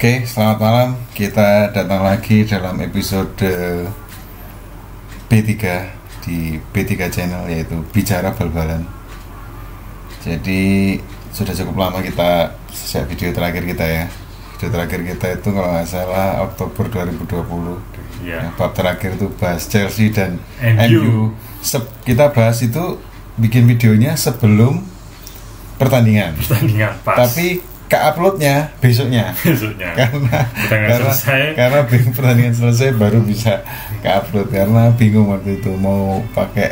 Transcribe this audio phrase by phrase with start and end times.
[0.00, 0.88] Oke, selamat malam.
[1.12, 3.36] Kita datang lagi dalam episode
[5.28, 5.52] B3
[6.24, 8.80] di B3 channel yaitu Bicara Bal-balan.
[10.24, 10.96] Jadi
[11.36, 14.04] sudah cukup lama kita sejak video terakhir kita ya.
[14.56, 18.24] Video terakhir kita itu kalau nggak salah Oktober 2020.
[18.24, 18.48] Ya.
[18.48, 21.36] Yang bab terakhir itu bahas Chelsea dan MU.
[22.08, 22.96] Kita bahas itu
[23.36, 24.80] bikin videonya sebelum
[25.76, 26.40] pertandingan.
[26.40, 29.34] pertandingan pas Tapi ke uploadnya besoknya.
[29.42, 29.90] Besoknya.
[29.98, 31.58] Karena karena, selesai.
[31.58, 33.66] karena bing- pertandingan selesai baru bisa
[33.98, 36.70] ke upload karena bingung waktu itu mau pakai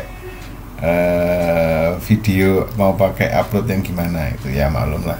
[0.79, 4.47] eh, video mau pakai upload yang gimana itu.
[4.55, 5.19] Ya maklum lah.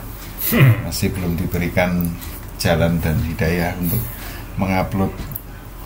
[0.87, 2.07] Masih belum diberikan
[2.55, 3.99] jalan dan hidayah untuk
[4.55, 5.11] mengupload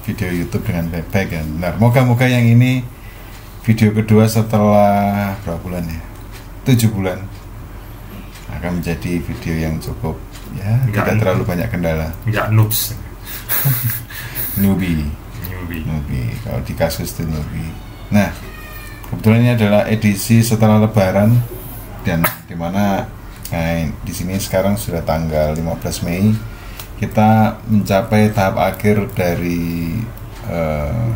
[0.05, 2.83] video YouTube dengan baik-baik ya benar moga-moga yang ini
[3.63, 6.01] video kedua setelah berapa bulan ya?
[6.69, 7.17] Tujuh bulan
[8.63, 10.15] akan menjadi video yang cukup
[10.55, 11.03] ya Enggak.
[11.03, 12.07] tidak terlalu banyak kendala.
[12.23, 12.95] Nggak noobs.
[14.63, 15.03] Newbie.
[15.51, 15.83] Newbie.
[15.83, 16.31] Newbie.
[16.47, 17.67] Kalau di kasus itu newbie.
[18.15, 18.31] Nah
[19.11, 21.35] kebetulan ini adalah edisi setelah lebaran.
[22.07, 23.03] Dan di mana
[23.51, 26.31] nah, di sini sekarang sudah tanggal 15 Mei.
[26.95, 29.99] Kita mencapai tahap akhir dari
[30.47, 31.07] eh,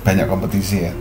[0.00, 0.96] banyak kompetisi ya.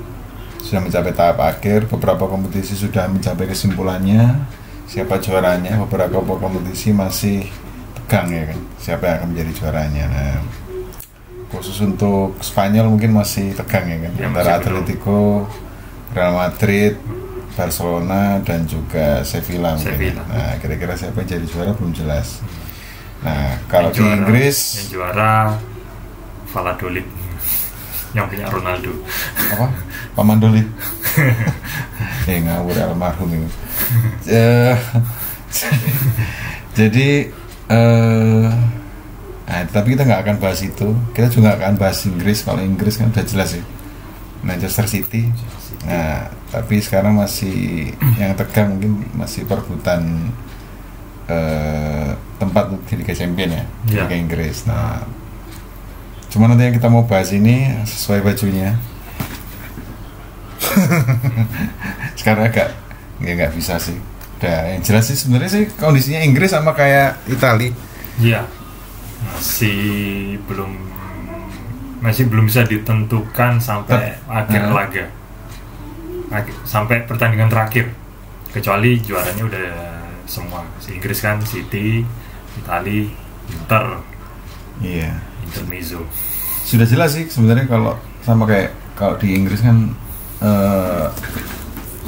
[0.59, 1.87] Sudah mencapai tahap akhir.
[1.87, 4.58] Beberapa kompetisi sudah mencapai kesimpulannya
[4.89, 7.45] siapa juaranya beberapa kompetisi masih
[7.95, 10.35] tegang ya kan siapa yang akan menjadi juaranya nah
[11.49, 14.57] khusus untuk Spanyol mungkin masih tegang ya kan Ya, antara.
[14.57, 15.45] Atletico,
[16.11, 16.93] Real Madrid,
[17.53, 19.89] Barcelona dan juga Sevilla mungkin.
[19.89, 20.23] Sevilla.
[20.23, 22.41] Nah, kira-kira siapa yang jadi juara belum jelas.
[23.19, 25.31] Nah, kalau Yang di juara- Inggris yang juara
[26.47, 27.07] Valladolid
[28.15, 28.93] yang punya Ronaldo
[29.51, 29.67] apa?
[30.15, 30.63] Pamandoli.
[32.29, 33.47] eh ngawur almarhum itu.
[34.29, 34.75] Eh,
[36.77, 37.29] jadi
[37.69, 38.47] eh
[39.49, 40.93] nah, tapi kita nggak akan bahas itu.
[41.15, 42.45] Kita juga nggak akan bahas Inggris.
[42.45, 43.63] Kalau Inggris kan udah jelas ya.
[44.39, 45.27] Manchester City.
[45.83, 50.31] Nah, tapi sekarang masih yang tegang mungkin masih perebutan
[51.27, 54.07] eh, tempat di Liga Champion ya, di Ya.
[54.07, 54.63] Liga Inggris.
[54.63, 55.03] Nah,
[56.31, 58.75] cuma nanti yang kita mau bahas ini sesuai bajunya.
[62.19, 62.69] sekarang agak
[63.19, 63.97] ya nggak bisa sih.
[64.39, 67.75] Udah, yang jelas sih sebenarnya sih kondisinya Inggris sama kayak Itali.
[68.19, 68.47] Iya
[69.19, 70.71] masih belum
[71.99, 74.71] masih belum bisa ditentukan sampai Ter- akhir Nah.
[74.71, 75.05] laga
[76.63, 77.91] sampai pertandingan terakhir
[78.55, 79.67] kecuali juaranya udah
[80.23, 82.05] semua Si Inggris kan City
[82.55, 83.11] Itali
[83.51, 83.99] Inter
[84.79, 85.11] Iya.
[85.43, 86.07] Intermezzo
[86.63, 89.91] Sudah jelas sih sebenarnya kalau sama kayak kalau di Inggris kan
[90.39, 91.05] eh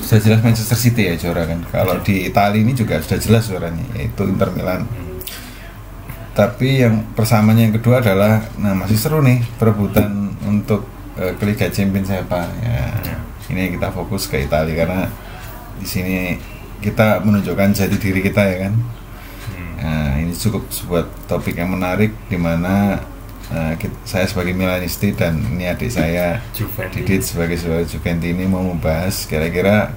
[0.01, 1.59] sudah jelas Manchester City ya juara kan.
[1.71, 4.83] Kalau di Italia ini juga sudah jelas juaranya yaitu Inter Milan.
[6.31, 10.87] Tapi yang persamanya yang kedua adalah nah masih seru nih perebutan untuk
[11.19, 12.47] eh, ke Liga Champions siapa.
[12.63, 13.17] Ya, Ya.
[13.51, 15.11] ini kita fokus ke Italia karena
[15.75, 16.39] di sini
[16.79, 18.73] kita menunjukkan jati diri kita ya kan.
[19.51, 19.73] Hmm.
[19.81, 22.99] Nah, ini cukup sebuah topik yang menarik di mana
[23.51, 23.73] eh,
[24.07, 29.27] saya sebagai Milanisti dan ini adik saya Juventus Didit sebagai sebuah Juventi ini mau membahas
[29.27, 29.93] kira-kira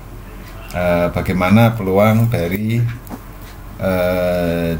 [0.75, 2.83] eh, bagaimana peluang dari
[3.79, 4.73] eh,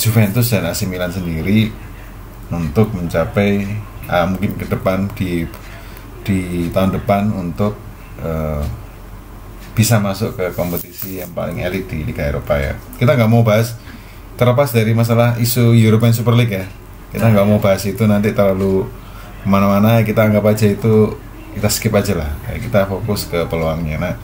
[0.00, 1.68] Juventus dan AC Milan sendiri
[2.48, 3.68] untuk mencapai
[4.08, 5.44] ah, mungkin ke depan di
[6.24, 7.76] di tahun depan untuk
[8.24, 8.64] eh,
[9.76, 12.74] bisa masuk ke kompetisi yang paling elit di Liga Eropa ya.
[12.98, 13.78] Kita nggak mau bahas
[14.40, 16.64] terlepas dari masalah isu European Super League ya.
[17.12, 18.88] Kita nggak mau bahas itu nanti terlalu
[19.44, 20.00] ke mana-mana.
[20.00, 21.12] Kita anggap aja itu
[21.52, 22.32] kita skip aja lah.
[22.48, 24.00] Kita fokus ke peluangnya.
[24.00, 24.14] Nah,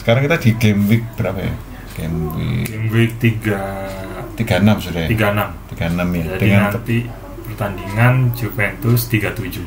[0.00, 1.52] sekarang kita di game week berapa ya?
[2.00, 5.08] Game week Game week 3 36 sudah ya.
[5.12, 6.24] 36 36 ya.
[6.24, 6.98] Jadi Dengan nanti
[7.44, 9.66] pertandingan Juventus 37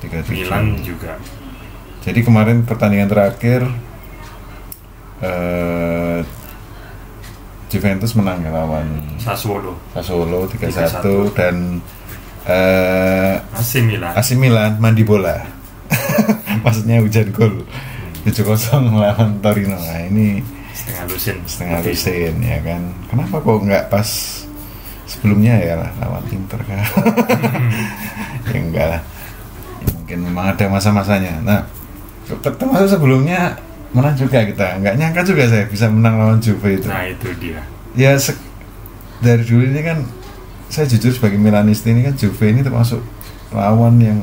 [0.00, 0.32] 37.
[0.32, 1.20] Milan juga
[2.06, 3.68] Jadi kemarin pertandingan terakhir
[5.20, 6.20] eh,
[7.74, 8.86] Juventus menang ya lawan
[9.18, 11.34] Sassuolo Sassuolo 3-1 3-1.
[11.34, 11.56] dan
[12.46, 15.42] eh, AC Milan AC Milan mandi bola.
[16.64, 17.66] Maksudnya hujan gol.
[18.24, 19.76] 7-0 melawan Torino.
[19.76, 20.40] Nah, ini
[20.72, 22.82] setengah lusin setengah lusin ya kan.
[23.10, 24.08] Kenapa kok nggak pas
[25.04, 26.80] sebelumnya ya lah lawan Inter kan?
[28.54, 29.00] ya enggak lah.
[29.82, 31.42] Ya, mungkin memang ada masa-masanya.
[31.44, 31.60] Nah,
[32.40, 33.60] termasuk sebelumnya
[33.94, 34.82] menang juga kita.
[34.82, 36.88] Nggak nyangka juga saya bisa menang lawan Juve itu.
[36.90, 37.62] Nah itu dia
[37.94, 38.18] ya
[39.22, 39.98] dari dulu ini kan
[40.68, 42.98] saya jujur sebagai Milanisti ini kan Juve ini termasuk
[43.54, 44.18] lawan yang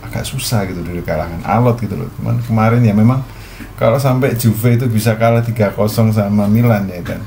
[0.00, 3.20] agak susah gitu dulu kalahkan alot gitu loh cuman kemarin ya memang
[3.76, 5.76] kalau sampai Juve itu bisa kalah 3-0
[6.16, 7.20] sama Milan ya kan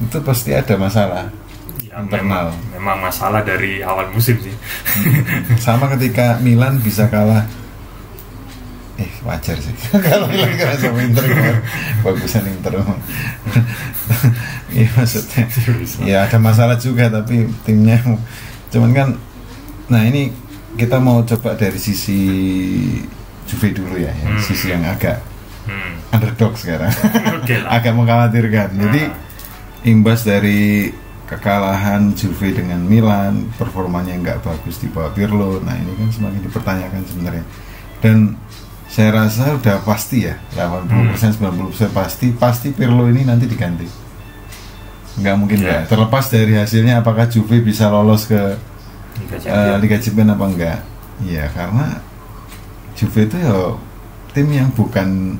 [0.00, 1.28] itu pasti ada masalah
[1.84, 2.48] ya, Internal.
[2.48, 4.56] memang, memang masalah dari awal musim sih
[5.64, 7.44] sama ketika Milan bisa kalah
[9.00, 9.72] eh wajar sih.
[10.06, 11.60] Kalau Milan kalah sama Inter kemarin.
[12.04, 12.72] bagusan Inter.
[14.70, 15.44] Iya maksudnya.
[16.04, 17.96] Ya ada masalah juga tapi timnya.
[18.68, 19.08] Cuman kan
[19.90, 20.30] nah ini
[20.76, 22.20] kita mau coba dari sisi
[23.50, 24.46] Juve dulu ya, yang Hmm.
[24.46, 25.18] sisi yang agak
[25.66, 26.14] hmm.
[26.14, 26.92] underdog sekarang.
[27.74, 28.78] Agak mengkhawatirkan.
[28.78, 29.90] Jadi Nah.
[29.90, 30.92] imbas dari
[31.26, 37.02] kekalahan Juve dengan Milan performanya nggak bagus di bawah Pirlo nah ini kan semakin dipertanyakan
[37.10, 37.44] sebenarnya.
[37.98, 38.38] Dan
[38.90, 43.86] saya rasa udah pasti ya 80% 90% pasti pasti Pirlo ini nanti diganti
[45.16, 45.62] nggak mungkin Ya.
[45.62, 48.38] nggak terlepas dari hasilnya apakah Juve bisa lolos ke
[49.20, 49.78] Liga eh, Champions.
[49.78, 50.78] Liga Champions apa enggak
[51.22, 51.86] ya karena
[52.92, 53.54] Juve itu ya
[54.30, 55.38] tim yang bukan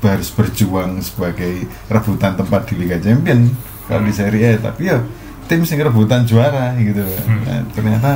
[0.00, 5.00] harus berjuang sebagai rebutan tempat di Liga Champions kalau di Serie A tapi ya
[5.44, 7.40] tim sing rebutan juara gitu Hmm.
[7.42, 8.10] Nah, ternyata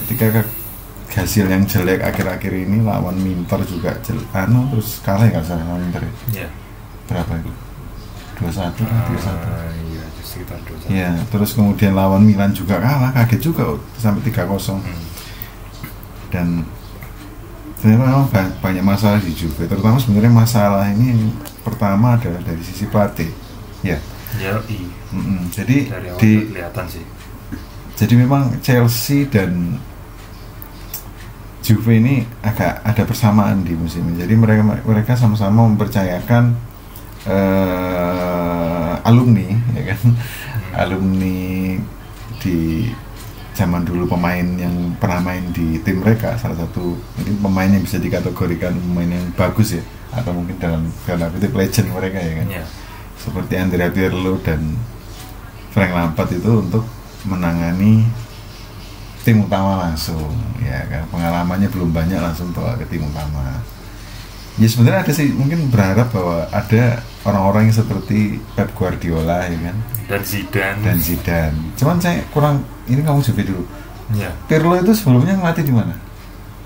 [0.00, 0.50] ketika ke-
[1.10, 5.82] hasil yang jelek akhir-akhir ini lawan Minter juga jelek anu terus kalah ya salah lawan
[5.82, 6.12] Minter ya?
[6.44, 6.48] ya
[7.06, 7.52] berapa itu
[8.38, 10.88] 21 kan 31 Ah, iya sekitar dua jam.
[10.88, 13.64] Ya, terus kemudian lawan Milan juga kalah, kaget juga
[13.96, 15.02] sampai 3-0 Hmm.
[16.28, 16.46] dan
[17.74, 21.22] ternyata memang ba- banyak masalah di Juve terutama sebenarnya masalah ini yang
[21.62, 23.30] pertama adalah dari sisi pelatih
[23.80, 23.96] ya
[24.36, 25.46] ya i mm-mm.
[25.48, 27.04] jadi dari di kelihatan sih
[27.94, 29.78] jadi memang Chelsea dan
[31.68, 34.24] Juve ini agak ada persamaan di musim ini.
[34.24, 36.56] Jadi mereka mereka sama-sama mempercayakan
[37.28, 40.00] eh, alumni ya kan?
[40.88, 41.76] Alumni
[42.40, 42.88] di
[43.52, 46.40] zaman dulu pemain yang pernah main di tim mereka.
[46.40, 49.84] Salah satu mungkin pemain yang bisa dikategorikan pemain yang bagus ya.
[50.16, 52.48] Atau mungkin dalam dalam kutip legend mereka ya kan?
[52.48, 52.64] Ya
[53.18, 54.78] seperti Andrea Pirlo dan
[55.74, 56.86] Frank Lampard itu untuk
[57.26, 58.06] menangani
[59.28, 61.04] tim utama langsung ya kan?
[61.12, 63.60] Pengalamannya belum banyak langsung bawa ke tim utama.
[64.56, 69.76] Ya sebenarnya ada sih mungkin berharap bahwa ada orang-orang yang seperti Pep Guardiola ya kan?
[70.08, 70.80] Dan Zidane.
[70.80, 71.60] Dan Zidane.
[71.76, 73.64] Cuman saya kurang ini kamu coba dulu.
[74.16, 74.32] Ya.
[74.48, 75.92] Pirlo itu sebelumnya ngelatih di mana?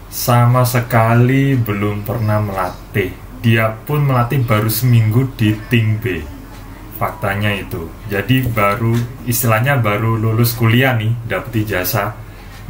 [0.06, 3.10] Sama sekali belum pernah melatih.
[3.42, 6.22] Dia pun melatih baru seminggu di tim B.
[6.94, 7.90] Faktanya itu.
[8.06, 8.94] Jadi baru
[9.26, 12.22] istilahnya baru lulus kuliah nih dapat ijazah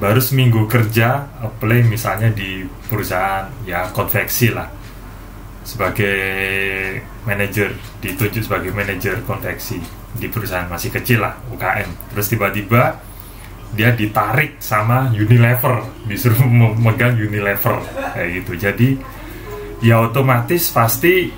[0.02, 4.66] baru seminggu kerja apply misalnya di perusahaan ya konveksi lah.
[5.62, 6.18] Sebagai
[7.22, 7.70] manajer
[8.02, 9.78] ditunjuk sebagai manajer konveksi
[10.18, 12.98] di perusahaan masih kecil lah UKM terus tiba-tiba
[13.72, 17.78] dia ditarik sama Unilever disuruh memegang Unilever
[18.18, 18.52] kayak gitu.
[18.58, 18.88] Jadi
[19.86, 21.30] ya otomatis pasti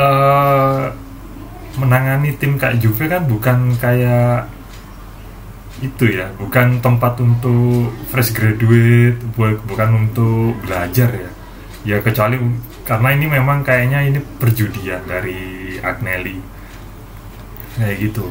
[0.00, 0.84] eh,
[1.76, 4.48] menangani tim kayak Juve kan bukan kayak
[5.82, 11.30] itu ya bukan tempat untuk fresh graduate bu- bukan untuk belajar ya.
[11.82, 12.38] Ya kecuali
[12.86, 16.38] karena ini memang kayaknya ini perjudian dari Agnelli.
[17.74, 18.30] Kayak gitu.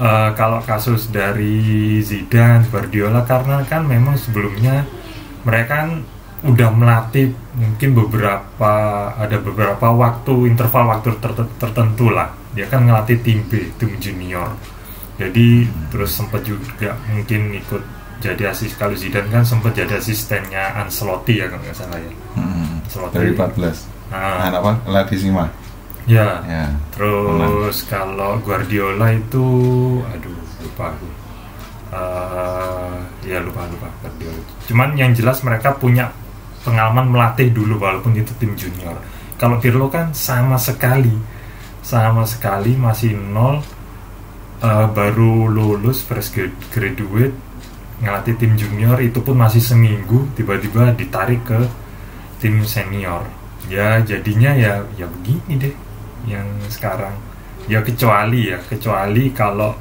[0.00, 4.88] Eh, kalau kasus dari Zidane, Guardiola karena kan memang sebelumnya
[5.44, 6.00] mereka kan
[6.42, 8.72] udah melatih mungkin beberapa
[9.14, 12.32] ada beberapa waktu interval waktu ter- tertentu lah.
[12.56, 14.48] Dia kan ngelatih tim B tim junior
[15.22, 15.48] jadi
[15.94, 17.82] terus sempat juga mungkin ikut
[18.22, 22.12] jadi asis kalau Zidane kan sempat jadi asistennya Ancelotti ya kalau nggak salah ya.
[22.38, 23.16] Hmm, Ancelotti.
[23.18, 24.72] Dari 14 Nah, nah, apa?
[24.92, 25.48] Latissima
[26.06, 26.42] ya.
[26.44, 26.64] Ya.
[26.92, 29.46] Terus kalau Guardiola itu,
[30.04, 31.08] aduh lupa aku.
[31.92, 32.96] Eh,
[33.28, 34.42] ya lupa lupa Guardiola.
[34.66, 36.10] Cuman yang jelas mereka punya
[36.62, 38.94] pengalaman melatih dulu walaupun itu tim junior.
[39.40, 41.10] Kalau Pirlo kan sama sekali,
[41.82, 43.58] sama sekali masih nol,
[44.62, 47.34] eh, baru lulus fresh grad- graduate
[48.02, 51.60] ngelatih tim junior itu pun masih seminggu tiba-tiba ditarik ke
[52.42, 53.22] tim senior.
[53.70, 55.74] Ya jadinya ya ya begini deh
[56.26, 57.14] yang sekarang.
[57.70, 59.78] Ya kecuali ya kecuali kalau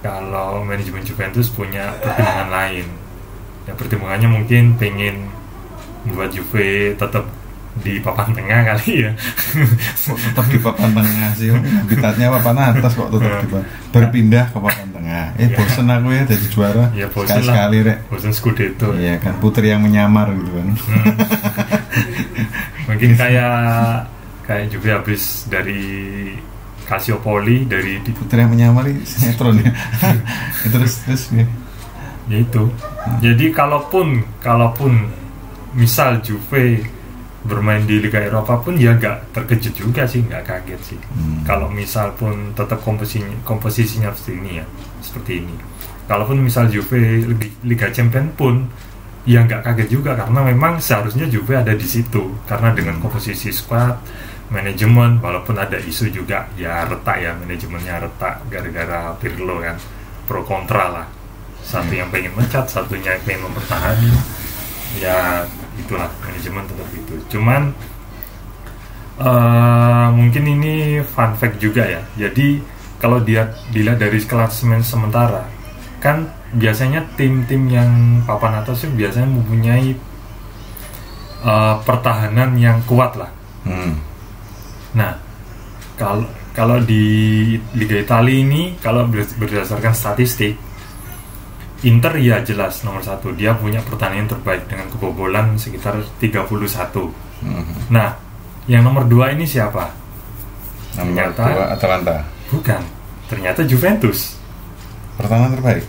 [0.00, 2.86] kalau manajemen Juventus punya pertimbangan lain.
[3.68, 5.28] Ya pertimbangannya mungkin pengen
[6.08, 7.28] membuat Juve tetap
[7.78, 9.10] di papan tengah kali ya.
[10.04, 14.58] Kok tetap di papan tengah sih habitatnya papan atas kok tetap di papan berpindah ke
[14.58, 15.24] papan tengah.
[15.38, 15.56] Eh Ya.
[15.56, 16.84] bosen aku ya jadi juara.
[16.92, 17.98] Ya bosen sekali sekali rek.
[18.10, 18.88] Bosen Scudetto.
[18.98, 18.98] Ya.
[19.00, 20.66] iya kan putri yang menyamar gitu kan.
[22.90, 23.54] Mungkin kayak
[24.44, 25.82] kayak juga habis dari
[26.90, 29.70] Calciopoli dari di, putri yang menyamar ini sinetron ya.
[30.74, 31.46] Terus terus ya.
[32.26, 32.66] ya itu.
[33.22, 35.06] Jadi kalaupun kalaupun
[35.78, 36.82] misal Juve
[37.40, 40.98] bermain di Liga Eropa pun ya nggak terkejut juga sih nggak kaget sih.
[41.00, 41.40] Hmm.
[41.48, 44.66] kalau misal pun tetap komposisinya komposisinya seperti ini ya
[45.00, 45.54] seperti ini.
[46.04, 47.22] Kalaupun misal Juve
[47.64, 48.68] Liga- Champion pun
[49.24, 52.34] ya nggak kaget juga karena memang seharusnya Juve ada di situ.
[52.44, 53.96] Karena dengan komposisi squad
[54.50, 59.78] manajemen walaupun ada isu juga ya retak ya manajemennya retak gara-gara Pirlo kan
[60.28, 61.06] pro kontra lah.
[61.62, 64.10] Satu yang pengen mencat satunya yang pengen mempertahani
[64.98, 65.46] ya
[65.78, 67.14] itulah manajemen tetap itu.
[67.36, 67.70] Cuman
[69.20, 70.74] eh, mungkin ini
[71.06, 72.02] fun fact juga ya.
[72.18, 72.58] Jadi
[72.98, 75.46] kalau dia dilihat dari klasemen sementara
[76.00, 77.90] kan biasanya tim-tim yang
[78.26, 79.94] papan atas itu biasanya mempunyai
[81.44, 83.30] eh, pertahanan yang kuat lah.
[83.62, 83.94] Hmm.
[84.96, 85.14] Nah,
[85.94, 87.04] kalau kalau di
[87.78, 90.58] Liga Italia ini kalau ber- berdasarkan statistik
[91.82, 97.08] Inter ya jelas nomor satu dia punya pertandingan terbaik dengan kebobolan sekitar 31
[97.40, 97.64] Hmm.
[97.88, 98.20] Nah,
[98.66, 99.88] yang nomor dua ini siapa?
[100.92, 102.16] Nomor Ternyata- dua Atalanta.
[102.48, 102.82] Bukan,
[103.26, 104.36] ternyata Juventus
[105.16, 105.84] Pertahanan terbaik.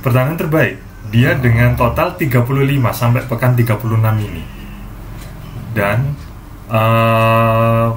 [0.00, 2.48] pertahanan terbaik dia dengan total 35
[2.90, 3.76] sampai pekan 36
[4.18, 4.40] ini
[5.70, 6.16] dan
[6.66, 7.88] eh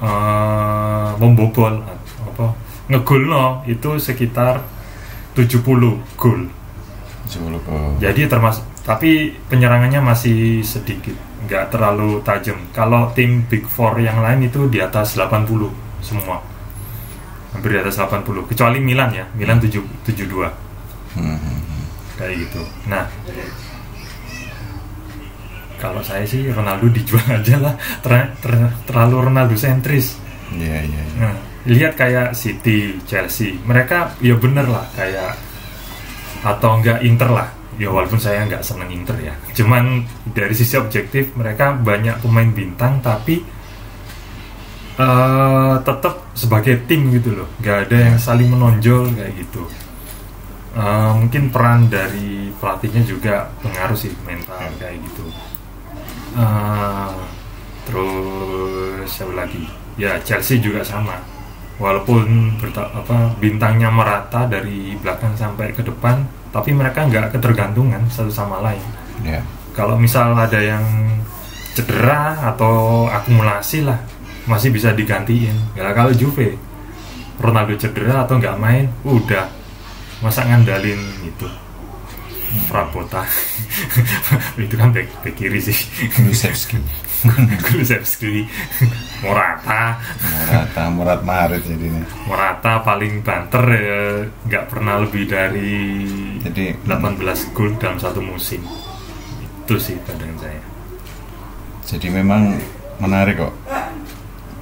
[0.00, 1.84] eh, membobol
[2.24, 2.46] apa
[2.86, 4.62] ngegol no itu sekitar
[5.38, 5.62] 70
[6.18, 6.40] gol
[7.28, 7.90] 10 gol.
[7.98, 11.14] jadi termasuk tapi penyerangannya masih sedikit
[11.44, 15.46] nggak terlalu tajam kalau tim Big Four yang lain itu di atas 80
[16.00, 16.42] semua
[17.52, 20.50] hampir di atas 80 kecuali Milan ya Milan 7, 72
[21.08, 21.40] Hmm.
[22.14, 22.60] kayak gitu.
[22.86, 23.08] Nah,
[25.78, 30.18] kalau saya sih Ronaldo dijual aja lah, Ter- ter- terlalu Ronaldo sentris.
[30.50, 31.04] Iya, iya, iya.
[31.18, 31.34] Nah,
[31.68, 35.36] lihat kayak City, Chelsea, mereka ya bener lah kayak
[36.42, 37.48] atau enggak Inter lah.
[37.78, 40.02] Ya walaupun saya nggak seneng Inter ya, cuman
[40.34, 43.38] dari sisi objektif mereka banyak pemain bintang tapi
[44.98, 49.62] eh tetap sebagai tim gitu loh, nggak ada yang saling menonjol kayak gitu.
[50.74, 55.26] Eh, mungkin peran dari pelatihnya juga pengaruh sih mental kayak gitu.
[56.34, 57.14] Eh,
[57.86, 59.70] terus siapa lagi?
[59.94, 61.18] Ya Chelsea juga sama.
[61.78, 68.30] Walaupun berta- apa bintangnya merata dari belakang sampai ke depan, tapi mereka nggak ketergantungan satu
[68.34, 68.82] sama lain.
[69.22, 69.42] Iya.
[69.78, 70.82] Kalau misal ada yang
[71.78, 74.02] cedera atau akumulasi lah,
[74.50, 75.54] masih bisa digantiin.
[75.78, 76.58] Ya kalau Juve,
[77.38, 79.46] Ronaldo cedera atau nggak main, udah
[80.18, 81.46] masa ngandalin itu
[82.66, 83.22] Frabota
[84.62, 85.76] itu kan back, back kiri sih
[86.10, 86.80] Kulusevski.
[87.66, 88.46] Kulusevski
[89.26, 92.06] Morata Morata, Murat Marit jadinya.
[92.30, 94.00] Morata paling banter ya
[94.46, 95.74] nggak pernah lebih dari
[96.38, 98.62] Jadi 18 gol dalam satu musim
[99.68, 100.60] itu sih pandangan saya
[101.84, 102.56] Jadi memang
[102.98, 103.54] menarik kok.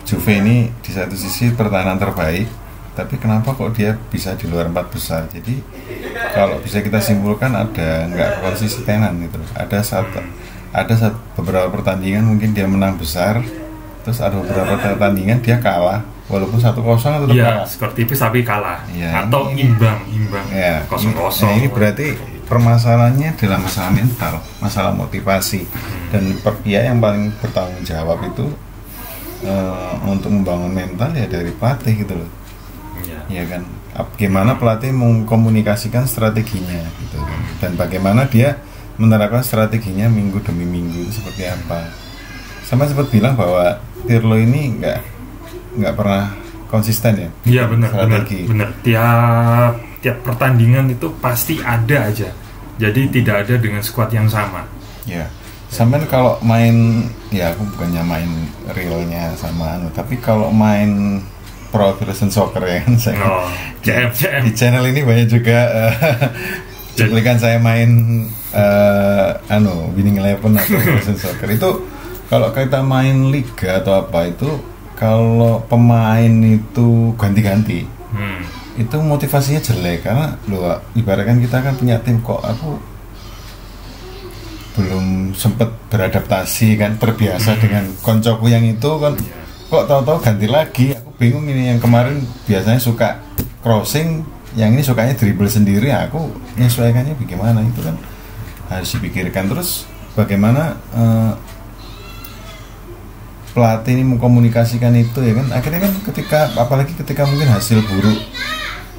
[0.06, 2.46] Juve ini di satu sisi pertahanan terbaik,
[2.94, 5.26] tapi kenapa kok dia bisa di luar empat besar?
[5.26, 5.58] Jadi
[6.30, 9.42] kalau bisa kita simpulkan ada nggak konsistenan gitu.
[9.58, 10.22] Ada satu,
[10.76, 13.40] ada satu, beberapa pertandingan mungkin dia menang besar,
[14.04, 17.64] terus ada beberapa pertandingan dia kalah, walaupun satu kosong tetap Iya, kalah.
[17.64, 21.49] skor tipis tapi kalah Iya, atau ini- imbang, imbang Ya, kosong ini- kosong.
[21.49, 22.06] nah, ini berarti
[22.45, 25.64] permasalahannya adalah masalah mental, masalah motivasi.
[26.06, 28.47] Dan per- ya yang paling bertanggung jawab itu
[29.38, 32.30] eh, untuk membangun mental ya dari pelatih gitu loh.
[32.99, 33.21] Iya.
[33.28, 33.62] Ya kan.
[33.92, 37.40] Ap- Gimana pelatih mengkomunikasikan strateginya gitu kan.
[37.61, 38.56] Dan bagaimana dia
[38.96, 41.88] menerapkan strateginya minggu demi minggu itu seperti apa.
[42.64, 44.98] Sama sempat bilang bahwa Pirlo ini nggak
[45.76, 46.32] nggak pernah
[46.66, 47.28] konsisten ya.
[47.46, 48.68] Iya benar, benar, benar.
[48.82, 52.30] Tiap tiap pertandingan itu pasti ada aja.
[52.76, 54.60] Jadi tidak ada dengan skuad yang sama.
[55.08, 55.24] Ya,
[55.70, 58.28] sampai kalau main, ya aku bukannya main
[58.68, 61.22] realnya sama anu, tapi kalau main
[61.72, 63.48] Pro Evolution Soccer ya kan saya Oh,
[63.80, 64.42] CM, CM.
[64.44, 65.94] di channel ini banyak juga eh,
[66.94, 67.90] cuplikan saya main
[68.56, 71.48] eh, anu Winning Eleven atau Evolution Soccer.
[71.52, 71.84] Itu
[72.26, 74.48] kalau kita main liga atau apa itu
[74.96, 78.40] kalau pemain itu ganti-ganti Hmm.
[78.80, 80.08] itu motivasinya jelek.
[80.08, 80.64] Karena lu
[80.96, 82.80] ibaratkan kita kan punya tim kok aku
[84.76, 89.12] belum sempat beradaptasi kan terbiasa dengan koncoku yang itu kan.
[89.66, 93.20] Kok tahu-tahu ganti lagi aku bingung ini yang kemarin biasanya suka
[93.60, 94.22] crossing
[94.54, 97.92] yang ini sukanya dribble sendiri aku menyesuaikannya bagaimana itu kan
[98.70, 99.50] harus dipikirkan.
[99.50, 101.32] Terus bagaimana eh,
[103.56, 105.46] pelatih ini mengkomunikasikan itu ya kan?
[105.54, 108.20] Akhirnya kan ketika apalagi ketika mungkin hasil buruk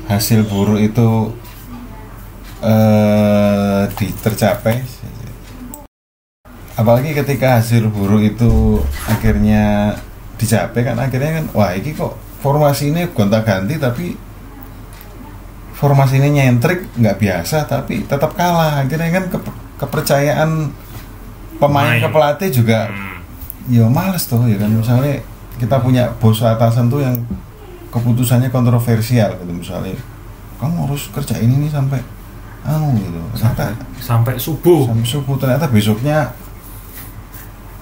[0.08, 1.36] hasil buruk itu
[2.64, 4.08] eh di
[6.78, 9.98] apalagi ketika hasil buruk itu akhirnya
[10.38, 14.14] dicapai kan akhirnya kan wah ini kok formasi ini gonta ganti tapi
[15.78, 18.82] formasi ini nyentrik nggak biasa tapi tetap kalah.
[18.82, 20.74] Akhirnya kan ke- kepercayaan
[21.58, 22.02] pemain Pemain.
[22.02, 23.22] ke pelatih juga Hmm.
[23.70, 24.70] ya males tuh ya kan.
[24.70, 25.22] Misalnya
[25.56, 27.14] kita punya bos atasan tuh yang
[27.88, 29.52] keputusannya kontroversial gitu.
[29.52, 29.94] Misalnya
[30.58, 32.02] kamu harus kerjain ini sampai
[32.62, 33.22] anu gitu.
[33.34, 34.90] Sampai ternyata sampai subuh.
[34.90, 35.36] Sampai subuh.
[35.38, 36.34] Ternyata besoknya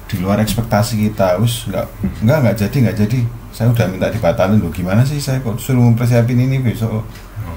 [0.05, 1.85] di luar ekspektasi kita us nggak
[2.21, 3.19] nggak nggak jadi nggak jadi.
[3.49, 4.59] Saya udah minta dibatalin.
[4.59, 5.17] Loh gimana sih?
[5.17, 7.07] Saya kok suruh mempersiapin ini besok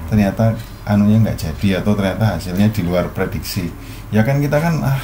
[0.09, 3.69] ternyata anunya nggak jadi atau ternyata hasilnya di luar prediksi
[4.09, 4.97] ya kan kita kan ah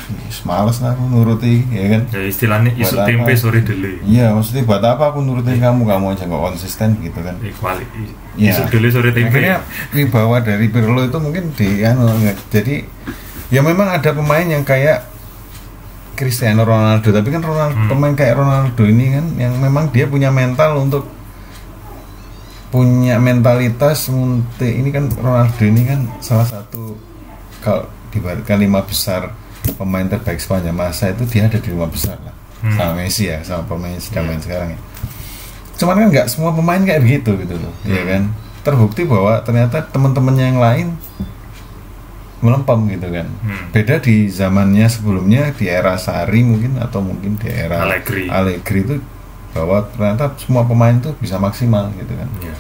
[0.43, 3.37] males lah aku nuruti ya kan ya istilahnya isu Buat tempe apa?
[3.37, 7.37] sore dele Iya, maksudnya buat apa aku nurutin kamu, kamu aja nggak konsisten gitu kan?
[7.39, 7.85] Equali,
[8.33, 8.51] Iya.
[8.51, 9.61] isu dele sore tempe Akhirnya
[9.93, 12.75] wibawa dari Pirlo itu mungkin di anu nggak- jadi
[13.47, 15.05] ya memang ada pemain yang kayak
[16.13, 17.91] Cristiano Ronaldo, tapi kan Ronaldo Hmm.
[17.91, 21.05] pemain kayak Ronaldo ini kan yang memang dia punya mental untuk
[22.75, 26.91] punya mentalitas untuk ini kan Ronaldo ini kan salah satu
[27.61, 29.31] kalau dibaratkan lima besar
[29.73, 32.71] pemain terbaik sepanjang masa itu dia ada di lima besar lah Hmm.
[32.73, 34.29] sama Messi ya sama pemain sedang Iya.
[34.29, 34.79] main sekarang ya
[35.75, 38.07] cuman kan nggak semua pemain kayak begitu gitu loh ya Hmm.
[38.07, 38.21] kan
[38.61, 40.87] terbukti bahwa ternyata teman-temannya yang lain
[42.39, 43.65] melempem gitu kan Hmm.
[43.71, 48.27] beda di zamannya sebelumnya di era Sari mungkin atau mungkin di era Allegri.
[48.27, 48.95] Allegri itu
[49.51, 52.55] bahwa ternyata semua pemain tuh bisa maksimal gitu kan Iya.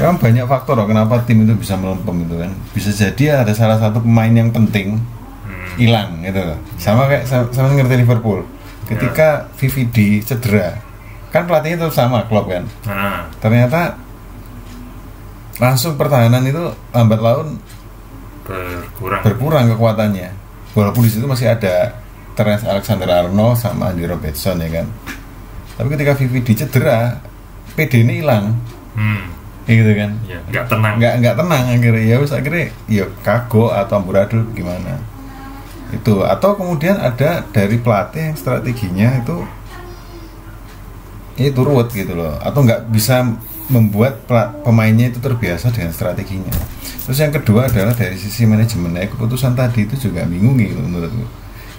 [0.00, 2.50] Memang banyak faktor loh kenapa tim itu bisa melempem itu kan.
[2.72, 4.96] Bisa jadi ada salah satu pemain yang penting
[5.40, 5.74] Hmm.
[5.76, 6.58] hilang gitu loh.
[6.80, 8.42] Sama kayak sama, sama ngerti Liverpool.
[8.88, 10.78] Ketika VVD cedera,
[11.30, 12.66] kan pelatihnya tetap sama klub kan.
[12.86, 13.94] Nah, Ternyata
[15.60, 17.60] langsung pertahanan itu lambat laun
[18.42, 20.28] berkurang berkurang kekuatannya.
[20.74, 21.98] Walaupun di situ masih ada
[22.34, 24.86] Trent Alexander-Arnold sama Andy Robertson ya kan.
[25.76, 27.18] Tapi ketika VVD cedera,
[27.74, 28.54] PD ini hilang,
[28.94, 29.22] hmm.
[29.70, 30.10] Ya gitu kan.
[30.26, 30.94] ya nggak tenang.
[30.98, 32.02] Nggak nggak tenang akhirnya.
[32.02, 34.98] Ya wis akhirnya ya kago atau amburadul gimana?
[35.94, 36.26] Itu.
[36.26, 39.46] Atau kemudian ada dari pelatih yang strateginya itu
[41.38, 42.34] ya itu ruwet gitu loh.
[42.42, 43.22] Atau nggak bisa
[43.70, 44.26] membuat
[44.66, 46.50] pemainnya itu terbiasa dengan strateginya.
[47.06, 51.22] Terus yang kedua adalah dari sisi manajemen ya keputusan tadi itu juga bingung gitu menurutku.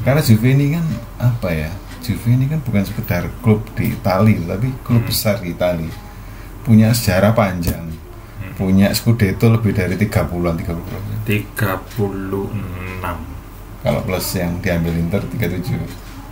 [0.01, 0.85] Karena Juve ini kan
[1.19, 1.69] apa ya?
[2.01, 5.09] Juve ini kan bukan sekedar klub di Itali tapi klub Hmm.
[5.11, 5.85] besar di Itali
[6.61, 7.89] punya sejarah panjang
[8.41, 8.57] Hmm.
[8.57, 11.09] punya Scudetto lebih dari 30-an 30 berapa?
[11.23, 12.49] 36
[13.81, 15.77] kalau plus yang diambil Inter 37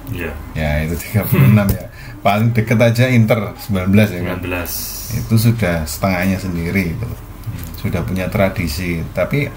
[0.09, 1.85] ya ya itu 36 ya.
[2.19, 4.37] Paling deket aja Inter 19 ya kan?
[4.41, 7.09] 19 itu sudah setengahnya sendiri itu
[7.77, 9.05] sudah punya tradisi.
[9.13, 9.47] Tapi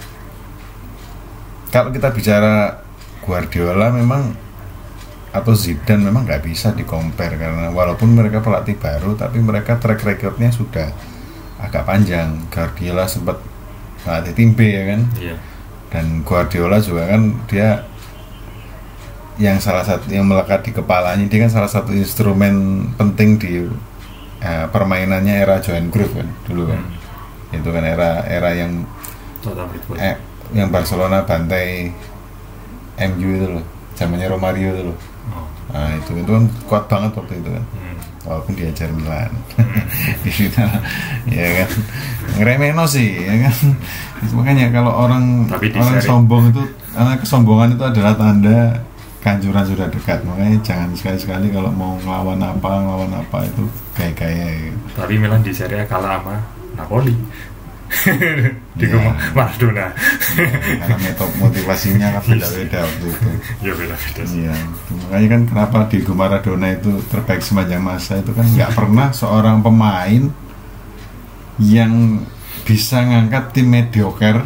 [1.68, 2.84] kalau kita bicara
[3.24, 4.36] Guardiola memang
[5.32, 10.52] atau Zidane memang nggak bisa di-compare karena walaupun mereka pelatih baru tapi mereka track recordnya
[10.52, 10.92] sudah
[11.56, 12.36] agak panjang.
[12.52, 13.40] Guardiola sempat
[14.04, 15.00] melatih tim B ya kan?
[15.16, 15.36] Iya.
[15.88, 17.88] Dan Guardiola juga kan dia
[19.40, 23.64] yang salah satu yang melekat di kepalanya dia kan salah satu instrumen penting di
[24.44, 26.82] eh, permainannya era Johan Cruyff kan dulu kan.
[26.82, 27.56] Hmm.
[27.56, 28.84] itu kan era era yang
[29.96, 30.16] eh,
[30.52, 31.88] yang Barcelona bantai
[33.16, 33.64] MU itu loh
[33.96, 34.96] zamannya Romario itu loh
[35.30, 35.46] oh.
[35.70, 36.12] nah itu.
[36.18, 37.64] Itu kan kuat banget waktu itu kan.
[37.70, 37.96] Hmm.
[38.22, 39.30] walaupun diajar Milan.
[40.22, 40.70] Di final.
[41.26, 41.70] Ya kan?
[42.38, 43.56] Ngeremeno sih ya kan?
[44.34, 46.62] Makanya kalau orang Tapi orang seri- sombong itu
[46.94, 48.78] karena kesombongan itu adalah tanda
[49.22, 50.18] kehancuran sudah dekat.
[50.22, 53.66] Makanya jangan sekali-sekali kalau mau ngelawan apa ngelawan apa itu
[53.98, 54.70] gaya-gaya.
[54.70, 54.78] Gitu.
[54.94, 56.36] tapi Milan di Serie A kalah sama
[56.78, 57.12] Napoli
[58.78, 58.94] di Iya.
[58.94, 59.86] rumah Maradona
[60.98, 63.28] metode motivasinya kan beda-beda waktu itu
[63.60, 64.54] ya beda-beda Iya,
[64.98, 70.32] makanya kan kenapa Diego Maradona itu terbaik sepanjang masa itu kan nggak pernah seorang pemain
[71.60, 72.24] yang
[72.62, 74.40] bisa ngangkat tim mediocre,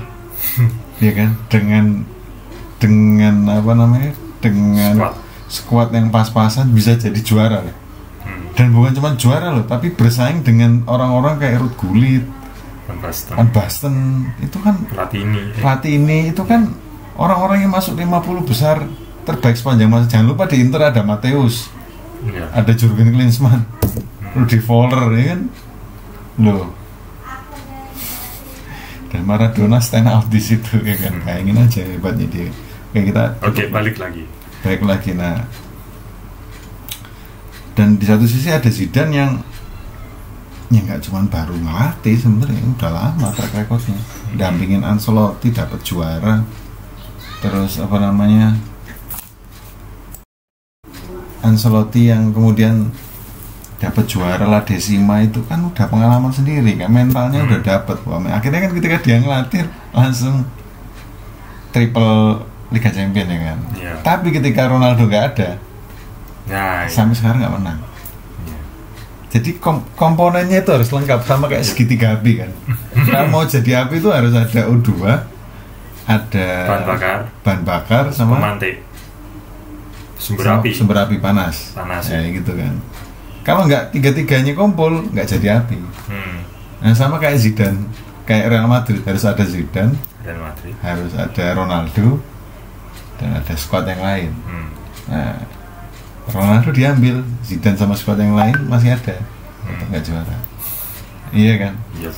[1.04, 2.02] ya kan, dengan
[2.76, 5.14] dengan apa namanya, dengan Squad.
[5.48, 7.76] squad yang pas-pasan bisa jadi juara loh.
[8.22, 8.56] hmm.
[8.56, 12.24] Dan bukan cuma juara loh, tapi bersaing dengan orang-orang kayak Ruth Gullit,
[12.86, 13.94] Van Basten Van Basten,
[14.38, 16.70] itu kan pelatih ini eh, pelatih ini itu kan
[17.18, 18.86] orang-orang yang masuk 50 besar
[19.26, 20.06] terbaik sepanjang masa.
[20.06, 21.66] Jangan lupa di Inter ada Mateus,
[22.22, 22.46] ya.
[22.54, 23.66] ada Jurgen Klinsmann,
[24.38, 25.40] Rudi Voller ya kan.
[26.38, 26.70] Loh.
[29.10, 31.26] Dan Maradona stand out di situ ya kan.
[31.26, 32.54] Bayangin aja hebatnya dia.
[32.94, 34.24] Kayak kita oke balik lagi
[34.66, 35.46] baik lagi nah.
[37.76, 39.32] Dan di satu sisi ada Zidane yang
[40.66, 43.98] ya nggak cuma baru ngelatih sebenarnya udah lama track recordnya
[44.34, 46.42] dampingin Ancelotti dapat juara
[47.38, 48.58] terus apa namanya
[51.40, 52.90] Ancelotti yang kemudian
[53.76, 57.48] dapat juara La Decima itu kan udah pengalaman sendiri kan mentalnya Hmm.
[57.52, 60.42] udah dapat akhirnya kan ketika dia ngelatih langsung
[61.70, 63.92] triple Liga Champion ya kan Iya.
[64.02, 65.50] tapi ketika Ronaldo nggak ada
[66.46, 66.90] Nah, iya.
[66.90, 67.78] sampai sekarang nggak menang.
[69.36, 72.50] Jadi kom- komponennya itu harus lengkap sama kayak segitiga api kan.
[73.06, 74.90] Kalau mau jadi api itu harus ada U2
[76.06, 77.18] ada Bahan bakar.
[77.42, 78.78] bahan bakar sama pemantik
[80.16, 80.70] sumber api.
[80.72, 81.74] sumber api panas.
[81.74, 82.30] Panas, ya ya.
[82.32, 82.72] gitu kan.
[83.42, 85.76] Kalau nggak tiga tiganya kumpul nggak jadi api.
[86.06, 86.36] Hmm.
[86.78, 87.84] nah sama kayak Zidane.
[88.22, 89.94] Kayak Real Madrid harus ada Zidane.
[90.22, 90.74] Real Madrid.
[90.78, 92.18] Harus ada Ronaldo
[93.16, 94.30] dan ada squad yang lain.
[94.46, 94.68] Hmm.
[95.06, 95.34] nah
[96.30, 97.22] Ronaldo diambil.
[97.46, 99.16] Zidane sama squad yang lain masih ada.
[99.66, 99.90] Hmm.
[99.90, 100.36] nggak juara.
[101.34, 101.74] Iya kan?
[101.98, 102.10] Iya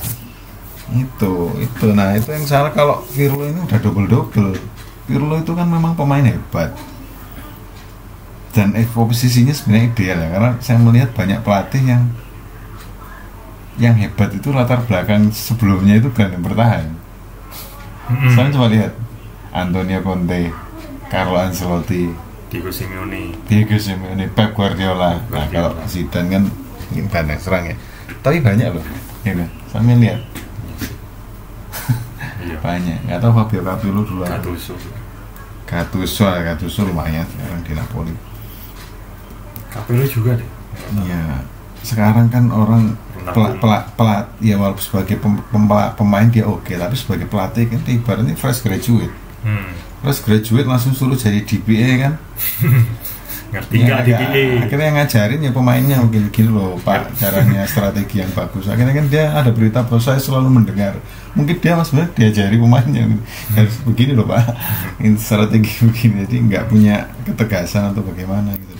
[0.95, 1.87] itu itu.
[1.93, 4.57] Nah itu yang salah kalau Pirlo ini udah double double
[5.05, 6.73] Pirlo itu kan memang pemain hebat.
[8.49, 12.03] Dan eh, posisinya sebenarnya ideal ya karena saya melihat banyak pelatih yang
[13.79, 16.87] yang hebat itu latar belakang sebelumnya itu berani bertahan.
[18.09, 18.33] Hmm.
[18.33, 18.97] saya coba lihat
[19.53, 20.49] Antonio Conte
[21.13, 22.09] Carlo Ancelotti
[22.49, 23.33] Diego Simeone.
[23.45, 25.21] Diego Simeone Pep Guardiola.
[25.29, 25.73] Nah kalau.
[25.85, 26.43] Zidane kan
[26.89, 27.75] mungkin gelandang serang ya.
[28.19, 28.85] Tapi banyak loh.
[29.21, 30.19] Ya kan sampai lihat.
[32.39, 32.57] Iya.
[32.65, 32.97] Banyak.
[33.05, 34.21] Nggak tahu Fabio Capello dulu.
[34.25, 34.73] Gattuso.
[35.69, 38.13] Gattuso Gattuso lumayan sekarang di Napoli.
[39.69, 40.49] Capello juga deh.
[41.05, 41.45] Iya.
[41.85, 42.97] Sekarang kan orang
[43.29, 47.79] pelat pelat pelat ya walaupun sebagai pem- pem- pemain dia oke tapi sebagai pelatih kan
[47.85, 49.13] ibaratnya fresh graduate.
[49.45, 49.69] Hmm.
[49.99, 52.13] Fresh graduate langsung suruh jadi DBA kan?
[53.49, 57.17] Ngerti Ya, nggak di agak- PA akhirnya yang ngajarin ya pemainnya mungkin gini loh pak.
[57.17, 58.69] Caranya strategi yang bagus.
[58.69, 60.93] Akhirnya kan dia ada berita bahwa saya selalu mendengar.
[61.33, 63.09] Mungkin dia mas sebenarnya diajari pemainnya.
[63.57, 64.53] Harus begini loh pak.
[65.01, 68.77] Ini strategi begini jadi nggak punya ketegasan atau bagaimana gitu.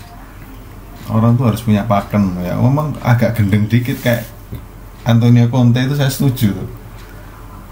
[1.09, 2.53] Orang tuh harus punya paken ya.
[2.53, 4.29] Memang agak gendeng dikit kayak
[5.01, 6.69] Antonio Conte itu saya setuju tuh.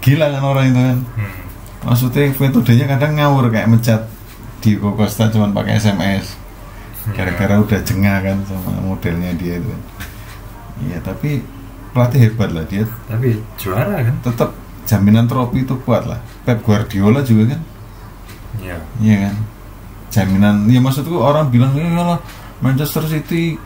[0.02, 0.98] Gila kan orang itu kan.
[1.14, 1.46] Hmm.
[1.86, 4.02] Maksudnya metodenya kadang ngawur kayak mencat
[4.58, 6.34] di Costa cuman pakai SMS
[7.14, 9.72] gara-gara udah jengah kan sama modelnya dia itu.
[10.84, 11.40] Iya tapi
[11.94, 12.84] pelatih hebat lah dia.
[13.08, 14.14] Tapi juara kan?
[14.20, 14.50] Tetap
[14.84, 16.20] jaminan trofi itu kuat lah.
[16.44, 17.60] Pep Guardiola juga kan?
[18.60, 18.76] Iya.
[19.00, 19.34] Iya kan?
[20.12, 22.20] Jaminan ya maksudku orang bilang ya lah
[22.60, 23.56] Manchester City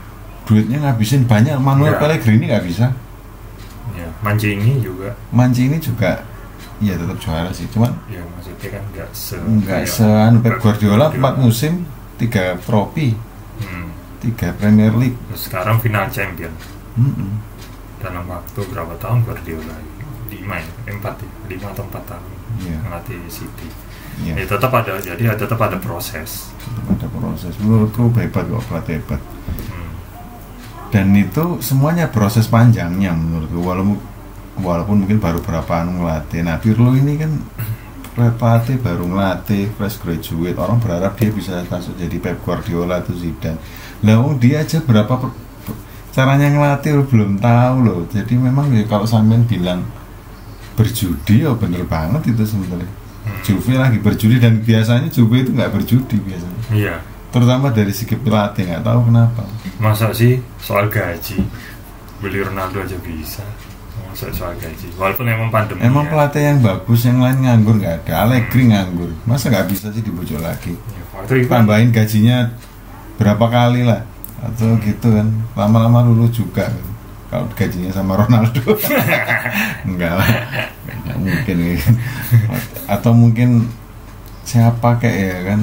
[0.46, 2.00] duitnya ngabisin banyak Manuel Iya.
[2.02, 2.86] Pellegrini nggak bisa.
[3.96, 5.18] Iya Mancini juga.
[5.34, 6.22] Mancini juga
[6.82, 7.70] iya tetap juara sih.
[7.70, 11.86] Cuman ya maksudnya kan nggak se nggak se anu, Pep Guardiola empat musim
[12.18, 13.14] tiga trofi
[13.62, 13.86] hmm.
[14.20, 15.16] tiga Premier League.
[15.30, 16.50] Terus sekarang final champion.
[16.92, 17.40] Mm-mm.
[18.04, 19.78] dalam waktu berapa tahun Guardiola?
[20.28, 20.92] Lima ya?
[20.92, 21.28] Empat ya?
[21.48, 22.76] Lima atau empat tahun Iya.
[22.84, 23.68] melatih City.
[24.20, 24.44] Iya.
[24.44, 26.52] ya tetap ada jadi tetap ada proses.
[26.60, 27.56] Tetap ada proses.
[27.56, 29.22] Menurutku hebat kok pelatih hebat.
[29.72, 29.90] Hmm.
[30.92, 33.56] dan itu semuanya proses panjangnya menurutku.
[33.64, 33.96] Walaupun
[34.60, 36.44] walaupun mungkin baru berapa anu ngelatih.
[36.44, 37.32] Nah Pirlo ini kan
[38.12, 40.58] pelatih baru ngelatih fresh graduate.
[40.60, 43.56] Orang berharap dia bisa masuk jadi Pep Guardiola atau Zidane.
[44.04, 45.80] Lah dia aja berapa per- per-
[46.12, 48.00] caranya ngelatih lo belum tahu loh.
[48.12, 49.86] Jadi memang ya kalau sampean bilang
[50.76, 52.90] berjudi ya bener banget itu sebenarnya.
[53.22, 53.38] Hmm.
[53.46, 56.62] Juve lagi berjudi dan biasanya Juve itu nggak berjudi biasanya.
[56.74, 56.94] Iya.
[57.32, 59.48] Terutama dari segi pelatih nggak tahu kenapa.
[59.80, 61.40] Masa sih soal gaji?
[62.20, 63.42] Beli Ronaldo aja bisa
[64.12, 64.86] masa soal gaji.
[65.00, 66.10] Walaupun emang pandemi emang ya.
[66.12, 68.28] pelatih yang bagus yang lain nganggur nggak ada.
[68.28, 69.10] Allegri nganggur.
[69.24, 70.76] Masa nggak bisa sih dibujuk lagi?
[70.76, 72.52] Ya, waktu itu kan tambahin gajinya
[73.16, 74.04] berapa kali lah.
[74.44, 75.32] Atau gitu kan.
[75.56, 76.76] Lama-lama lulu juga kan.
[77.32, 78.76] kalau gajinya sama Ronaldo.
[79.88, 80.30] Enggak lah.
[80.84, 81.90] Nggak mungkin gitu.
[82.84, 83.50] atau mungkin
[84.44, 85.60] siapa kayak ya kan?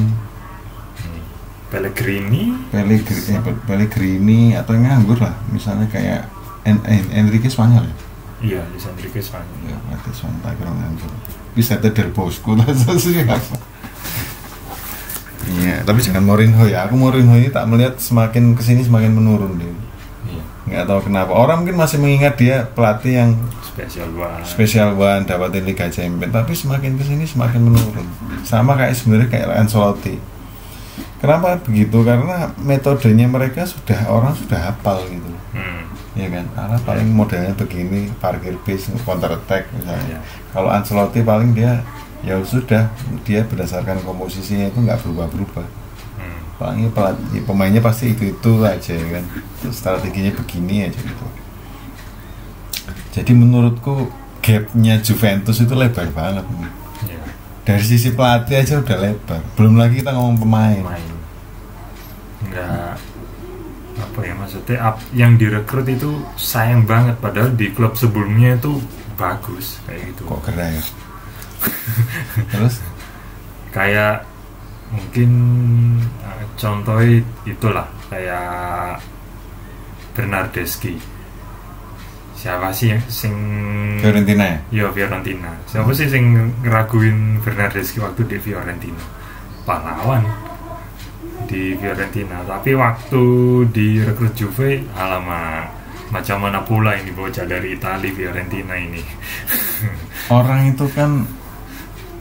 [0.97, 1.21] Hmm,
[1.69, 2.57] Pellegrini?
[2.73, 5.37] Pellegrini, eh, Pellegrini atau yang nganggur lah.
[5.53, 6.25] Misalnya kayak
[6.65, 8.08] En En Enrique Spanyol ya
[8.39, 11.11] iya Luis Enrique Spanyol Ya, mati sontak orang nganggur.
[11.53, 13.35] Bisa ada Del Bosco atau siapa?
[15.49, 16.85] Iya, tapi jangan Mourinho ya.
[16.85, 19.65] Aku Mourinho ini tak melihat semakin ke sini semakin menurun deh.
[20.29, 21.31] iya Nggak tahu kenapa.
[21.33, 23.29] Orang mungkin masih mengingat dia pelatih yang
[23.65, 28.05] spesial banget spesial one dapatin Liga Champions, tapi semakin ke sini semakin menurun.
[28.45, 30.19] Sama kayak sebenarnya kayak Ancelotti.
[31.19, 31.99] Kenapa begitu?
[32.05, 35.31] Karena metodenya mereka sudah orang sudah hafal gitu.
[35.57, 35.81] hmm.
[36.13, 36.45] Ya kan?
[36.55, 40.05] Ala paling modelnya begini parkir bis counter attack misalnya.
[40.07, 40.19] Iya.
[40.49, 41.85] kalau Ancelotti paling dia
[42.19, 42.89] ya sudah
[43.23, 45.67] dia berdasarkan komposisinya itu nggak berubah-berubah.
[46.19, 46.39] Hmm.
[46.59, 49.23] paling pelat- ya pemainnya pasti itu itu aja ya kan?
[49.69, 51.25] Strateginya begini aja gitu.
[53.09, 56.45] Jadi menurutku gapnya Juventus itu lebar banget
[57.05, 57.21] Iya.
[57.63, 59.41] dari sisi pelatih aja udah lebar.
[59.55, 60.83] Belum lagi kita ngomong pemain.
[60.83, 61.07] Main
[62.39, 62.95] nggak
[64.13, 68.81] maksudnya ap- yang direkrut itu sayang banget padahal di klub sebelumnya itu
[69.15, 70.25] bagus kayak gitu.
[70.25, 70.83] Kok keren ya?
[72.55, 72.75] Terus?
[73.69, 74.25] Kayak
[74.89, 75.31] mungkin
[76.25, 78.97] eh, contohnya itulah kayak
[80.15, 80.97] Bernardeschi.
[82.39, 83.35] Siapa sih yang sing
[83.99, 84.57] Fiorentina ya?
[84.71, 85.51] Yo Fiorentina.
[85.67, 89.03] Siapa sih sing ngeraguin Bernardeschi waktu di Fiorentina?
[89.67, 90.23] Pahlawan
[91.49, 92.45] di Fiorentina.
[92.45, 93.23] Tapi waktu
[93.73, 95.73] di rekrut Juve alamak
[96.13, 99.01] macam mana pula ini bocah dari Italia Fiorentina ini?
[100.37, 101.25] Orang itu kan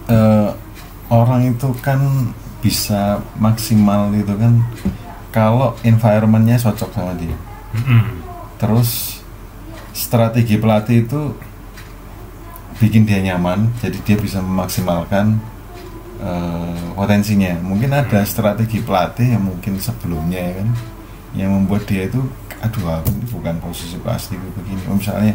[0.09, 0.51] eh,
[1.13, 2.01] orang itu kan
[2.65, 4.65] bisa maksimal itu kan.
[5.29, 7.37] Kalau environmentnya cocok sama dia.
[7.69, 8.25] Mm-mm.
[8.57, 9.21] terus
[9.93, 11.37] strategi pelatih itu
[12.81, 15.37] bikin dia nyaman jadi dia bisa memaksimalkan
[16.23, 17.57] eh, potensinya.
[17.63, 20.69] Mungkin ada strategi pelatih yang mungkin sebelumnya ya kan
[21.37, 22.25] yang membuat dia itu
[22.59, 24.83] aduh aku ini bukan posisi pasti begini.
[24.91, 25.35] Oh, misalnya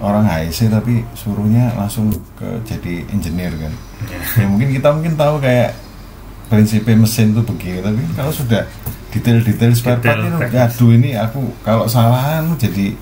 [0.00, 3.72] orang HIC tapi suruhnya langsung ke jadi engineer kan.
[4.08, 4.18] Ya.
[4.42, 5.76] ya mungkin kita mungkin tahu kayak
[6.50, 8.66] prinsipnya mesin itu begini tapi kalau sudah
[9.14, 12.98] detail-detail spare part itu aduh ini aku kalau salahan jadi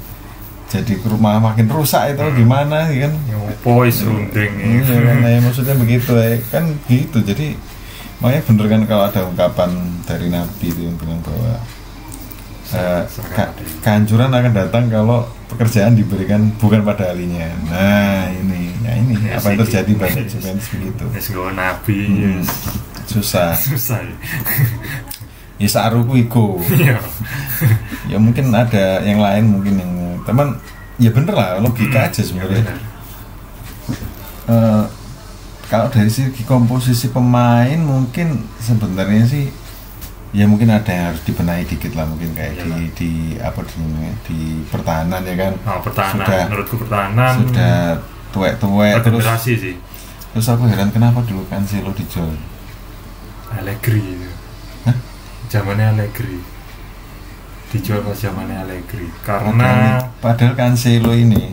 [0.69, 3.13] jadi ru- malah makin rusak itu gimana ya kan?
[4.05, 7.19] Runding Iya kan, nah, ya, maksudnya begitu ya kan gitu.
[7.21, 7.57] Jadi
[8.19, 9.71] makanya bener kan kalau ada ungkapan
[10.05, 11.53] dari Nabi itu yang bilang bahwa
[13.33, 17.49] ka- kehancuran akan datang kalau pekerjaan diberikan bukan pada ahlinya.
[17.67, 19.15] Nah ini ya ini.
[19.25, 21.05] Ya, apa yang terjadi pada Juventus begitu?
[21.09, 22.49] Wis nggawa nabi Hmm, yes.
[23.09, 23.57] susah.
[23.57, 24.17] Susah ya.
[25.59, 26.15] ya saruku
[28.13, 29.93] ya mungkin ada yang lain mungkin yang
[30.29, 30.49] teman
[30.97, 32.79] ya bener lah logika aja Ya, sebenarnya benar.
[34.49, 34.85] Eh,
[35.67, 39.45] kalau dari segi komposisi pemain mungkin sebenarnya sih
[40.31, 43.81] ya mungkin ada yang harus dibenahi dikit lah mungkin kayak Iya di di apa di,
[44.25, 46.43] di pertahanan ya kan Oh, pertahanan Sudah.
[46.49, 47.77] menurutku pertahanan sudah
[48.29, 49.57] tuwek-tuwek terus sih
[50.29, 52.33] terus aku heran kenapa dulu Cancelo dijual
[53.51, 54.29] Allegri itu.
[54.85, 54.97] Hah?
[55.49, 56.41] zamannya Allegri
[57.69, 59.09] dijual pas zamannya Allegri.
[59.21, 61.53] Karena padahal, padahal Cancelo ini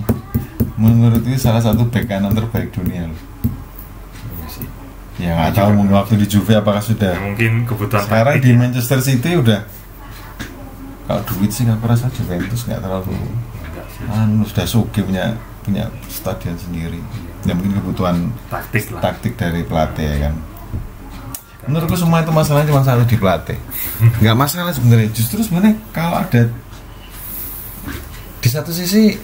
[0.80, 3.20] menurutku salah satu bek kanan terbaik dunia loh.
[3.20, 4.68] Iya sih.
[5.20, 8.60] ya nggak tahu mungkin waktu di Juve apakah Ya, sudah mungkin kebutuhan sekarang di ya.
[8.60, 9.62] Manchester City udah.
[11.06, 13.16] Kalau duit sih aku rasa Juventus nggak terlalu.
[14.12, 17.00] Anu sudah suki punya punya stadion sendiri.
[17.48, 19.02] Ya mungkin kebutuhan taktik lah.
[19.04, 20.36] taktik dari pelatih ya kan
[21.66, 23.60] menurutku semua itu masalahnya cuma satu di pelatih.
[24.22, 25.10] Nggak masalah sebenarnya.
[25.14, 26.50] Justru sebenarnya kalau ada
[28.42, 29.18] di satu sisi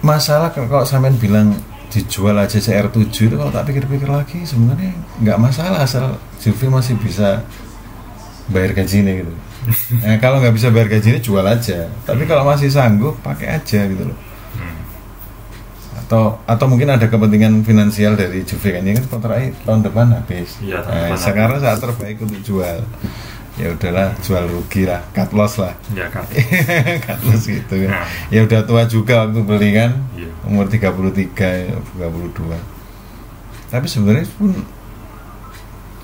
[0.00, 1.52] masalah kalau sampean bilang
[1.92, 7.44] dijual aja CR7 itu kalau tak pikir-pikir lagi sebenarnya nggak masalah asal Juve masih bisa
[8.50, 9.32] bayar gajinya gitu.
[10.04, 11.88] Nah, kalau nggak bisa bayar gajinya jual aja.
[12.04, 14.18] Tapi kalau masih sanggup pakai aja gitu loh.
[15.96, 18.70] Atau atau mungkin ada kepentingan finansial dari Juve.
[18.70, 19.22] Kan ini kan
[19.62, 20.58] tahun depan habis.
[20.58, 22.78] Iya, tahun Nah, depan sekarang saat terbaik untuk jual.
[23.54, 25.78] Ya udahlah jual rugi lah cut loss lah.
[25.94, 26.10] Ya
[27.06, 27.46] cut loss.
[27.46, 28.06] Gitu kan Nah.
[28.26, 29.94] ya udah tua juga waktu beli kan.
[30.12, 30.30] Iya.
[30.44, 30.90] umur 33
[31.40, 32.58] ya, 32
[33.64, 34.54] tapi sebenarnya pun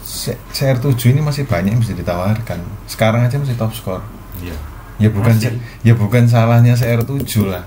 [0.01, 2.59] C- CR7 ini masih banyak yang bisa ditawarkan.
[2.85, 4.03] Sekarang aja masih top score.
[4.41, 4.57] Iya.
[4.99, 5.55] Ya bukan Masih.
[5.81, 7.65] ya bukan salahnya CR7 lah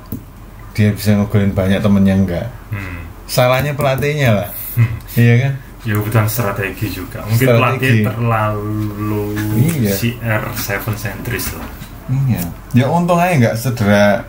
[0.73, 2.47] dia bisa ngegolin banyak temennya enggak?
[2.69, 3.05] Hmm.
[3.23, 4.89] salahnya pelatihnya lah Hmm.
[5.13, 5.53] iya kan?
[5.83, 7.21] Ya kebutuhan strategi juga.
[7.23, 7.59] Mungkin Strategi.
[7.59, 9.25] pelatih terlalu
[9.77, 9.93] Iya.
[9.93, 11.67] CR7 sentris lah.
[12.09, 12.43] Iya.
[12.73, 14.23] Ya untung aja nggak cedera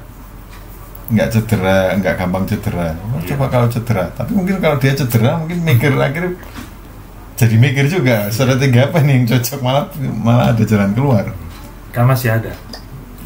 [1.07, 2.93] nggak cedera nggak gampang cedera.
[3.07, 3.29] Oh, Iya.
[3.33, 4.05] coba kalau cedera.
[4.11, 6.35] Tapi mungkin kalau dia cedera mungkin mikir akhirnya
[7.35, 9.59] jadi mikir juga strategi apa nih yang cocok?
[9.61, 9.85] Malah
[10.19, 11.25] malah ada jalan keluar.
[11.89, 12.53] Kan masih ada.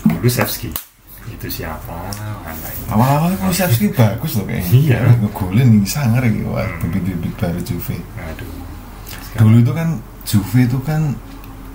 [0.05, 0.71] Kulusevski
[1.31, 1.95] itu siapa?
[2.89, 5.01] Awal-awal Kulusevski bagus loh kayaknya Iya.
[5.21, 6.81] ngegolin nih sangar gitu wah Hmm.
[6.83, 7.97] bibit-bibit baru Juve.
[8.17, 8.51] Aduh.
[9.37, 9.89] Dulu itu kan
[10.25, 11.13] Juve itu kan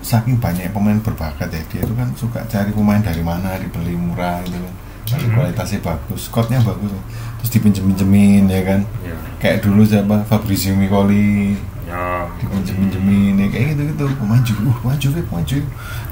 [0.02, 1.62] saking banyak pemain berbakat ya.
[1.72, 4.74] Dia itu kan suka cari pemain dari mana dibeli murah gitu kan.
[5.04, 5.36] Lalu Mhm.
[5.36, 6.92] kualitasnya bagus squadnya bagus.
[7.40, 8.82] Terus dipinjem-pinjemin ya kan.
[9.04, 10.24] Ya kayak dulu siapa?
[10.26, 11.60] Fabrizio Micoli
[11.94, 12.26] ya.
[12.42, 14.06] Dipinjem-pinjemin ya kayak gitu gitu
[14.44, 15.68] Juve uh, Juve pemain Juve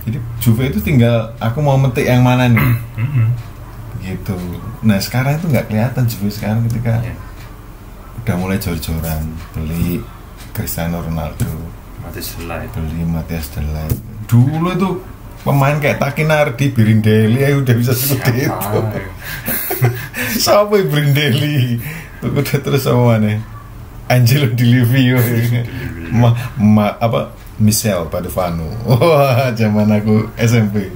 [0.05, 2.73] jadi Juve itu tinggal aku mau metik yang mana nih?
[4.01, 4.37] Gitu.
[4.85, 7.13] Nah sekarang itu nggak kelihatan Juve sekarang ketika Ya,
[8.21, 9.33] udah mulai jor-joran.
[9.57, 10.01] Beli
[10.53, 11.49] Cristiano Ronaldo.
[12.01, 14.89] Mati selai beli Matias Delay dulu itu
[15.43, 18.79] pemain kayak Takinardi Birindelli ya udah bisa seperti itu.
[20.39, 20.71] Siapa?
[20.71, 20.97] siapa itu
[22.39, 23.41] udah terus sama mana
[24.12, 25.15] Angelo Di Livio.
[26.12, 27.39] Ma, ma, apa?
[27.62, 28.65] Michel Padovano.
[28.89, 30.89] Wah zaman aku SMP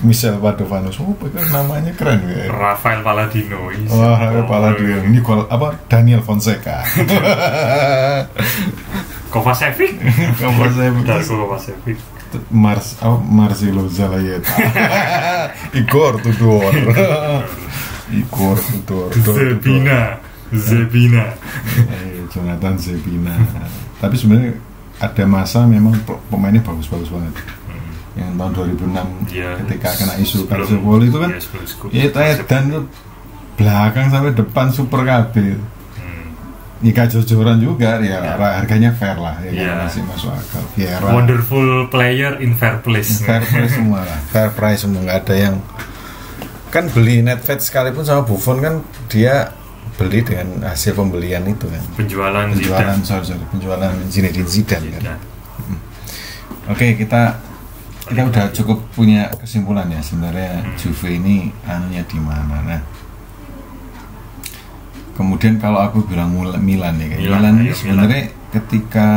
[0.00, 0.88] Michel Padovano.
[0.88, 2.48] Oh kan namanya keren ya?
[2.48, 3.86] Rafael Palladino iya.
[3.92, 5.76] Wah, Rafael Palladino ini apa?
[5.86, 6.80] Daniel Fonseca.
[9.32, 10.00] Kovacevic?
[10.40, 11.04] Kovacevic.
[11.04, 12.00] Darko Kovacevic.
[12.50, 14.50] Mars oh, Marcelo Zalayeta
[15.80, 16.72] Igor Tudor.
[18.20, 19.08] Igor Tudor.
[19.12, 20.20] Zebina.
[20.52, 21.32] Zebina.
[21.80, 23.32] Eh, Jonathan Zebina
[24.00, 24.52] tapi sebenarnya
[24.96, 27.32] ada masa memang pe- pemainnya bagus-bagus banget
[28.14, 29.50] yang tahun 2006 Iya.
[29.60, 31.30] ketika kena isu Calciopoli itu kan
[31.90, 32.84] ya itu Edan tuh
[33.54, 35.56] belakang sampai depan super kabel
[35.96, 36.28] Hmm.
[36.78, 39.48] Nika jojoran juga ya harganya fair lah ya?
[39.50, 39.72] Iya.
[39.82, 44.80] masih masuk akal Vieira Wonderful player in fair place fair price semua lah fair price
[44.80, 45.56] semua nggak ada yang
[46.66, 48.74] kan beli Netflix sekalipun sama Buffon kan
[49.06, 49.52] dia
[49.96, 53.02] beli dengan hasil pembelian itu kan penjualan penjualan Zidane.
[53.02, 55.22] sorry, sorry, penjualan Zinedine Zidane kan Zidane.
[56.66, 57.22] oke kita
[58.06, 60.76] kita udah cukup punya kesimpulan ya sebenarnya Hmm.
[60.76, 62.80] Juve ini anunya di mana nah
[65.12, 66.30] kemudian kalau aku bilang
[66.60, 69.08] Milan ya kan Milan, Milan, ini sebenarnya ketika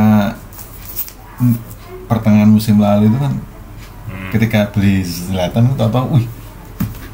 [2.06, 3.34] pertengahan musim lalu itu kan
[4.08, 4.30] Hmm.
[4.32, 6.26] ketika beli Zlatan itu tahu-tahu wih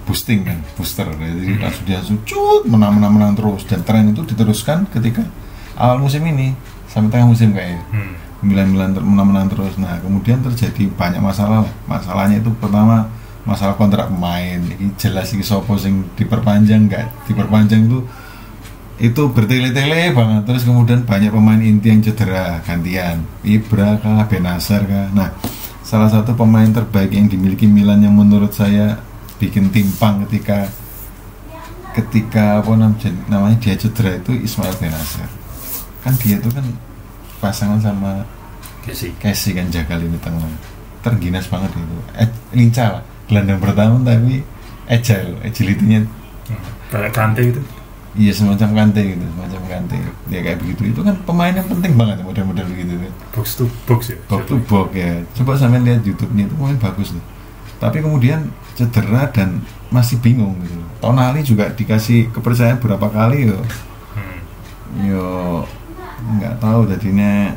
[0.07, 1.05] boosting kan booster.
[1.11, 3.67] Jadi langsung dia langsung cut menang menang menang terus.
[3.67, 5.27] Dan tren itu diteruskan ketika
[5.75, 6.55] awal musim ini
[6.87, 7.83] sampai tengah musim kayaknya.
[7.91, 8.15] Hmm.
[8.47, 9.75] Milan Milan ter- menang menang terus.
[9.77, 11.75] Nah kemudian terjadi banyak masalah lah.
[11.91, 13.11] masalahnya itu pertama
[13.43, 14.63] masalah kontrak pemain.
[14.63, 17.99] Ini jelas ini sopo sing diperpanjang enggak diperpanjang itu
[18.97, 20.43] itu bertele-tele banget.
[20.47, 23.27] Terus kemudian banyak pemain inti yang cedera gantian.
[23.43, 25.11] Ibra kah Benasar kah?
[25.13, 25.35] Nah
[25.87, 28.99] salah satu pemain terbaik yang dimiliki Milan yang menurut saya
[29.37, 30.69] bikin timpang ketika
[31.97, 35.29] ketika apa nam- namanya dia cedera itu Ismail Benasar
[36.05, 36.65] kan dia itu kan
[37.41, 38.25] pasangan sama
[38.87, 39.11] sih.
[39.19, 40.47] Casey kan jaga lini tengah
[41.03, 44.47] terginas banget itu eh, lincah lah gelandang pertama tapi
[44.87, 46.07] agile agility-nya.
[46.95, 47.59] Kayak Kante itu.
[48.17, 49.99] Iya semacam kante gitu, semacam kante.
[50.33, 50.89] Ya kayak begitu.
[50.89, 53.13] Itu kan pemain yang penting banget model-model begitu kan.
[53.37, 54.17] Box to box ya.
[54.25, 55.21] Box to box ya.
[55.37, 57.21] Coba sampai lihat YouTube-nya itu pemain bagus loh.
[57.77, 59.61] Tapi kemudian cedera dan
[59.93, 60.81] masih bingung gitu.
[61.01, 63.61] Tonali juga dikasih kepercayaan berapa kali yo.
[64.17, 64.39] Hmm.
[65.05, 65.27] Yo
[66.27, 67.55] nggak tahu jadinya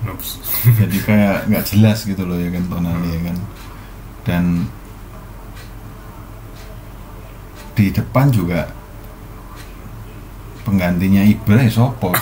[0.00, 0.40] Noobs.
[0.80, 3.36] jadi kayak nggak jelas gitu loh ya kan Tonali ya kan.
[4.24, 4.44] Dan
[7.74, 8.68] di depan juga
[10.64, 12.12] penggantinya Ibra ya sopo.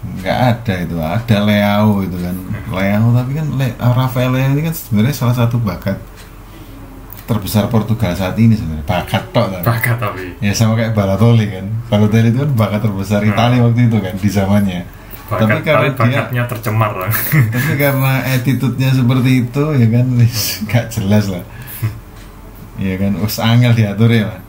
[0.00, 2.36] Nggak ada itu ada Leao itu kan
[2.72, 6.00] Leao tapi kan Le, Rafael Leao ini kan sebenarnya salah satu bakat
[7.28, 9.64] terbesar Portugal saat ini sebenarnya bakat tok tapi.
[9.68, 10.24] Bakat tapi.
[10.40, 13.30] ya sama kayak Balotelli kan Balotelli itu kan bakat terbesar Hmm.
[13.30, 14.80] Italia waktu itu kan di zamannya
[15.30, 17.12] Bakat, tapi tapi, karena dia bakatnya tercemar lah.
[17.54, 21.44] tapi karena attitude-nya seperti itu ya kan wis nggak jelas lah
[22.80, 24.40] ya kan us angel diatur ya lah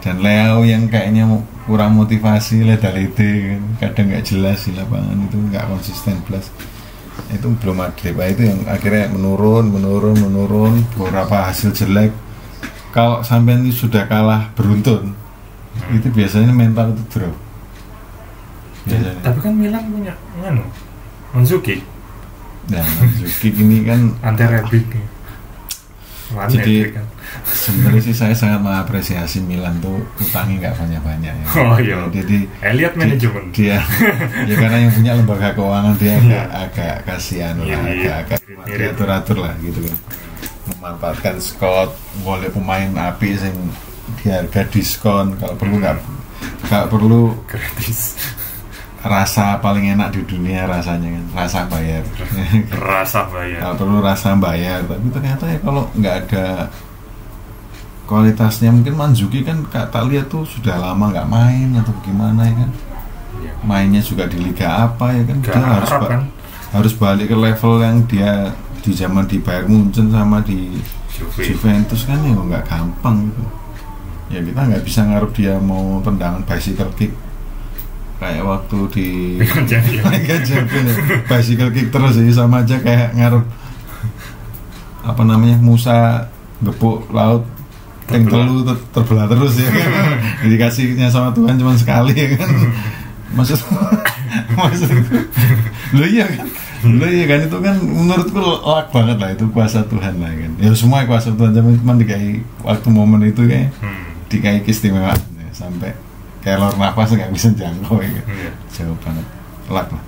[0.00, 1.28] dan Leo yang kayaknya
[1.66, 6.46] kurang motivasi leda-lede kan kadang nggak jelas di lapangan itu nggak konsisten plus
[7.26, 8.26] itu belum ada Pak.
[8.38, 12.12] itu yang akhirnya menurun menurun menurun beberapa hasil jelek.
[12.94, 15.12] Kalau sampai ini sudah kalah beruntun
[15.92, 17.34] itu biasanya mental itu drop.
[18.88, 19.20] Biasanya.
[19.20, 20.64] Tapi kan Milan punya nganu
[21.34, 21.82] Manzuki
[22.66, 24.84] dan Zuki ini kan anti rabbit
[26.26, 27.06] Warna Jadi- kan.
[27.46, 31.46] sebenarnya sih saya sangat mengapresiasi Milan tuh utangnya nggak banyak-banyak ya.
[31.54, 31.98] Oh, iya.
[32.10, 33.44] Jadi Elliot manajemen.
[33.54, 33.78] dia
[34.42, 38.78] ya karena yang punya lembaga keuangan dia agak agak kasihan lah, agak agak Mirip.
[38.90, 39.96] diatur-atur lah gitu kan.
[40.66, 43.54] Memanfaatkan Scott, boleh pemain api sing
[44.18, 45.94] di harga diskon kalau perlu nggak
[46.66, 48.18] nggak perlu Gratis.
[49.08, 52.02] Rasa paling enak di dunia rasanya kan rasa bayar
[52.90, 53.58] Rasa bayar.
[53.60, 56.46] nggak perlu rasa bayar tapi ternyata ya kalau nggak ada
[58.04, 62.54] kualitasnya mungkin Manzuki kan kak tak lihat tuh sudah lama nggak main atau gimana ya
[62.56, 62.70] kan
[63.36, 63.52] Iya.
[63.60, 66.22] mainnya juga di liga apa ya kan Gak dia harus ba- kan.
[66.72, 68.48] harus balik ke level yang dia
[68.80, 70.72] di zaman di Bayern Munchen sama di
[71.10, 71.44] Juve.
[71.44, 73.44] Juventus kan ya nggak gampang gitu
[74.26, 77.12] ya kita nggak bisa ngarep dia mau tendangan bicycle kick
[78.28, 79.08] kayak waktu di.
[79.38, 80.96] Liga Champions ya.
[81.24, 83.44] bicycle kick terus sih sama aja kayak ngarep
[85.02, 86.26] apa namanya Musa
[86.58, 87.46] gepuk laut
[88.06, 88.42] yang Terbelah.
[88.42, 89.86] telu ter- terbelah terus ya kan
[90.50, 92.50] dikasihnya sama Tuhan cuma sekali ya kan
[93.32, 93.58] maksud
[94.58, 94.90] maksud
[95.92, 96.46] lo iya kan
[96.88, 100.70] lo iya kan itu kan menurutku luck banget lah itu kuasa Tuhan lah kan ya
[100.72, 104.02] semua kuasa Tuhan cuma cuma dikai waktu momen itu kayak Hmm.
[104.26, 105.94] dikai keistimewaan ya, sampai
[106.46, 108.50] kayak lor nafas nggak bisa jangkau ya Iya.
[108.70, 109.26] jauh banget
[109.66, 110.02] luck lah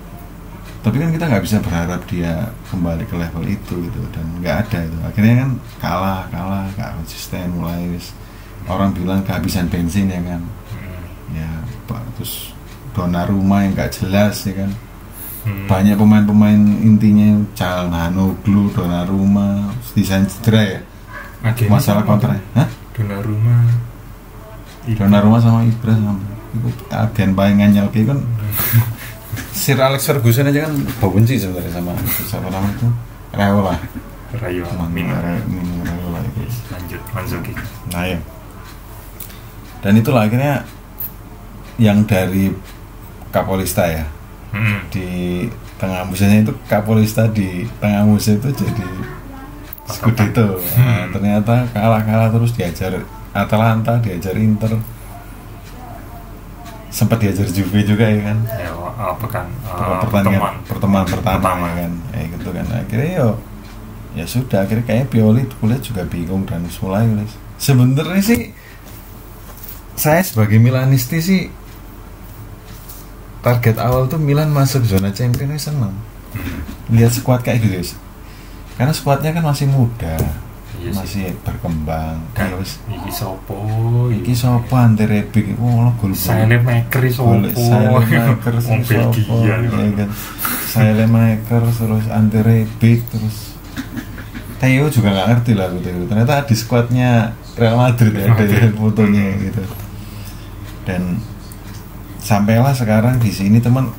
[0.79, 2.31] tapi kan kita nggak bisa berharap dia
[2.65, 7.51] kembali ke level itu gitu dan nggak ada itu akhirnya kan kalah kalah nggak konsisten
[7.51, 8.15] mulai wis
[8.65, 10.39] orang bilang kehabisan bensin ya kan
[10.71, 11.35] Hmm.
[11.35, 11.49] ya
[12.15, 12.55] terus
[12.89, 14.71] Donnarumma yang nggak jelas ya kan
[15.39, 15.67] Hmm.
[15.67, 20.79] banyak pemain-pemain intinya Calhanoglu, Donnarumma desain cedera ya
[21.67, 22.67] masalah sama kontrak Hah?
[22.91, 23.88] Donnarumma Ibra.
[24.97, 26.17] Donnarumma sama Ibra sama.
[26.49, 28.19] Itu agen paling nganyel kayak kan.
[29.53, 30.73] Sir Alex Ferguson aja kan
[31.13, 31.93] benci sebenarnya sama.
[31.99, 32.87] Itu siapa nama itu?
[33.29, 33.77] Reola
[34.41, 35.13] Rayo teman Mino
[35.45, 36.41] Mino Reola itu.
[36.73, 37.53] Lanjut Manzuki
[37.89, 38.17] nah ya
[39.79, 40.65] dan itulah akhirnya
[41.79, 42.51] yang dari
[43.29, 44.03] Kapolista ya.
[44.49, 44.81] Hmm.
[44.89, 45.45] di
[45.77, 48.85] tengah musimnya itu Kapolista di tengah musim itu jadi
[49.89, 50.57] Scudetto.
[50.57, 51.05] Nah, Hmm.
[51.13, 53.01] ternyata kalah-kalah terus diajar
[53.31, 54.77] Atalanta diajar Inter.
[56.89, 58.37] Sempat diajar Juve juga ya kan?
[58.49, 61.05] Ya uh, pekan uh, Pertandingan- pertemuan.
[61.05, 61.65] pertama, Pertama.
[61.69, 61.91] ya kan?
[62.09, 62.65] Kayak gitu kan.
[62.73, 63.29] Akhirnya yo
[64.09, 67.29] ya sudah akhirnya kayaknya Pioli kuliah juga bingung dan mulai guys
[67.61, 68.41] sebenarnya sih
[69.93, 71.41] saya sebagai Milanisti sih
[73.45, 75.93] target awal tuh Milan masuk zona Champions seneng.
[76.33, 76.61] Hmm.
[76.89, 77.91] lihat skuad kayak gitu guys
[78.81, 80.17] karena skuadnya kan masih muda
[80.79, 80.95] Iya sih.
[80.95, 82.23] masih berkembang.
[82.31, 83.59] Kan terus iki sopo
[84.07, 88.03] iki sopo ante Rebic oh lo gol Silent maker sopo Wong
[88.39, 90.09] terus sopo Belgia ya kan.
[90.69, 93.57] Sailemaker terus Ante Rebic terus
[94.59, 99.35] Theo juga nggak ngerti lah gitu ternyata di skuadnya Real Madrid ya ada ya fotonya
[99.39, 99.63] gitu.
[100.87, 101.19] Dan
[102.19, 103.91] sampailah sekarang di sini teman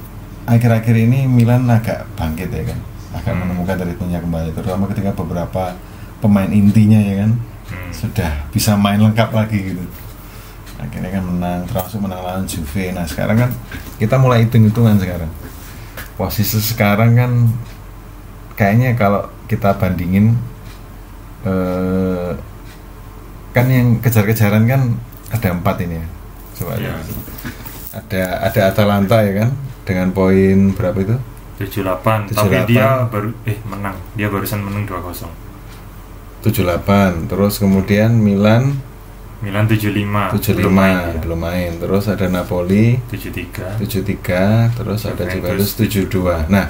[0.44, 2.78] akhir-akhir ini Milan agak bangkit ya kan.
[3.10, 3.42] Agak Hmm.
[3.42, 5.74] menemukan ritmenya kembali terutama ketika beberapa
[6.20, 7.32] pemain intinya ya kan.
[7.70, 7.92] Hmm.
[7.94, 9.84] sudah bisa main lengkap lagi gitu.
[10.80, 12.90] Akhirnya kan menang termasuk menang lawan Juve.
[12.90, 13.50] Nah sekarang kan
[14.00, 15.30] kita mulai hitung-hitungan sekarang.
[16.18, 17.32] Posisi sekarang kan
[18.58, 20.34] kayaknya kalau kita bandingin
[21.46, 22.32] eh,
[23.54, 24.98] kan yang kejar-kejaran kan
[25.30, 26.06] ada empat ini ya.
[26.58, 27.06] Coba lihat.
[27.90, 29.50] ada ada Atalanta ya kan
[29.86, 31.16] dengan poin berapa itu?
[31.60, 32.72] 78 tapi 78.
[32.72, 33.96] dia baru eh menang.
[34.18, 35.49] Dia barusan menang 2-0
[36.40, 38.76] 78 terus kemudian Milan
[39.40, 45.76] Milan 75 75 belum main belum main terus ada Napoli 73 73 terus ada Juventus.
[45.76, 46.66] Juventus 72 nah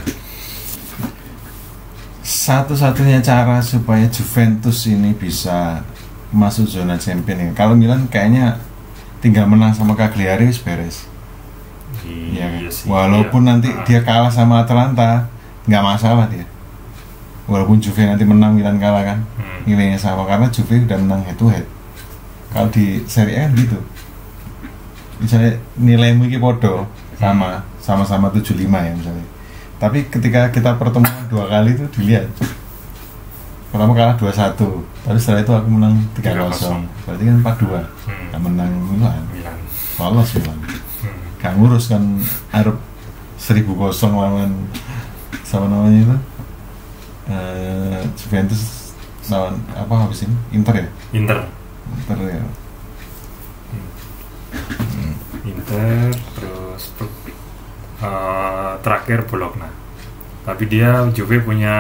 [2.31, 5.83] satu-satunya cara supaya Juventus ini bisa
[6.31, 7.53] masuk zona champion ini.
[7.59, 8.63] Kalau Milan kayaknya
[9.19, 11.11] tinggal menang sama Cagliari wis beres.
[12.07, 12.87] Iya, sih.
[12.87, 13.49] Walaupun iya.
[13.51, 13.83] nanti Ah.
[13.83, 15.27] dia kalah sama Atalanta
[15.67, 16.47] nggak masalah dia
[17.51, 19.19] walaupun Juve nanti menang Milan kalah kan?
[19.35, 19.67] Hmm.
[19.67, 21.67] nilainya sama karena Juve udah menang head to head
[22.55, 23.79] kalau di Serie A kan gitu.
[25.21, 26.87] Misalnya nilaimu ini podo
[27.19, 29.27] sama sama-sama 75 ya misalnya.
[29.77, 32.31] Tapi ketika kita pertemuan dua kali itu dilihat.
[33.71, 34.59] Pertama kalah 2-1
[35.07, 37.79] tapi setelah itu aku menang 3-0 berarti kan 4-2
[38.11, 38.27] Hmm.
[38.35, 39.23] Nah, menang Milan.
[39.31, 39.59] Milan.
[39.95, 40.59] Lolos Milan.
[40.59, 41.39] Hmm.
[41.39, 42.03] gak ngurus kan
[42.51, 42.83] Arab
[43.39, 44.51] 1000 kosong lawan
[45.47, 46.17] sama namanya itu
[47.29, 48.93] eh, Juventus
[49.29, 50.89] lawan apa habis ini Inter ya?
[51.13, 51.39] Inter.
[52.01, 52.45] Inter ya.
[55.45, 56.83] Inter terus
[58.01, 59.69] eh, terakhir Bologna.
[60.41, 61.77] Tapi dia Juve punya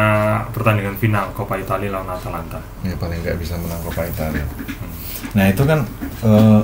[0.52, 2.60] pertandingan final Coppa Italia lawan Atalanta.
[2.84, 4.44] Ya paling nggak bisa menang Coppa Italia.
[4.44, 4.92] Hmm.
[5.30, 5.84] nah itu kan
[6.24, 6.62] eh,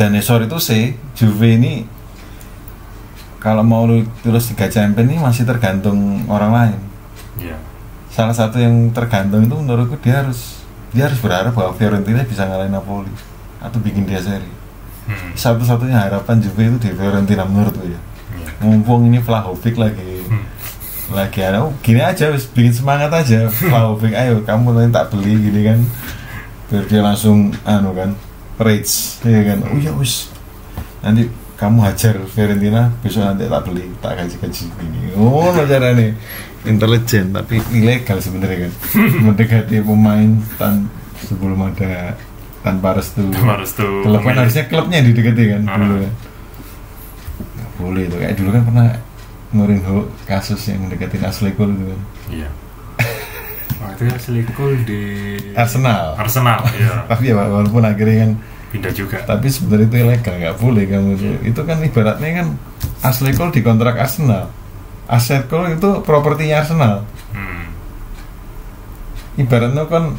[0.00, 1.84] dan ya itu sih Juve ini
[3.40, 6.80] kalau mau lu terus tiga champion ini masih tergantung orang lain.
[7.40, 7.56] Iya.
[8.12, 10.60] Salah satu yang tergantung itu menurutku dia harus
[10.92, 13.10] dia harus berharap bahwa Fiorentina bisa ngalahin Napoli
[13.58, 14.60] atau bikin dia seri.
[15.00, 15.32] Hmm.
[15.34, 17.98] satu-satunya harapan Juve itu di Fiorentina menurutku ya.
[18.30, 18.48] Iya.
[18.62, 20.46] mumpung ini Vlahovic lagi Hmm.
[21.10, 23.48] lagi ada oh, gini aja wis bikin semangat aja.
[23.58, 25.78] Vlahovic ayo kamu nanti tak beli gini kan.
[26.70, 28.14] Biar dia langsung anu kan
[28.60, 29.58] rage ya kan.
[29.66, 30.30] Oh ya wis.
[31.02, 31.26] Nanti
[31.60, 36.10] kamu hajar Fiorentina besok nanti tak beli tak kasih gaji gini oh cara nih
[36.64, 38.72] intelijen tapi ilegal sebenarnya kan?
[39.28, 40.30] Mendekati pemain
[40.60, 40.88] tan
[41.20, 42.16] sebelum ada
[42.60, 43.24] tanpa restu.
[43.32, 45.76] Harus tuh klub kan harusnya klubnya yang didekati kan Ah.
[45.80, 46.12] dulu kan?
[47.56, 48.88] Nggak boleh tuh kayak dulu kan pernah
[49.50, 49.96] Mourinho
[50.28, 52.00] kasus yang mendekatin Ashley Cole itu kan?
[52.28, 52.48] Iya.
[53.80, 55.02] Waktu itu Gol di
[55.56, 56.12] Arsenal.
[56.20, 58.30] Arsenal ya tapi ya walaupun akhirnya kan
[58.70, 59.18] pindah juga.
[59.26, 62.48] Tapi sebenarnya itu ilegal nggak boleh kamu tuh itu kan ibaratnya kan
[63.02, 64.48] Ashley Cole di kontrak Arsenal.
[65.10, 67.02] Ashley Cole itu propertinya Arsenal.
[67.34, 67.66] Hmm.
[69.38, 70.14] ibaratnya kan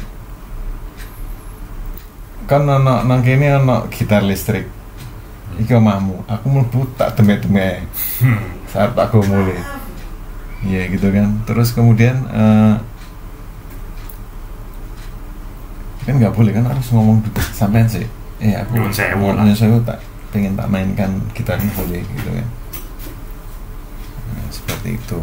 [2.44, 4.68] kan ono nang kene ono gitar listrik.
[5.56, 6.28] Iki omahmu.
[6.28, 7.88] Aku mlebu tak demek-demek.
[8.20, 8.60] Hmm.
[8.68, 9.60] saat tak go mulai.
[10.62, 11.40] Iya gitu kan.
[11.48, 12.76] Terus kemudian eh,
[16.02, 17.22] kan nggak boleh kan harus ngomong
[17.54, 18.06] sampean sih
[18.42, 19.42] eh aku Nyuwun sewu lah.
[19.42, 22.48] nyuwun sewu tak pengen tak mainkan gitarnya boleh gitu kan.
[24.28, 25.18] Nah, seperti itu.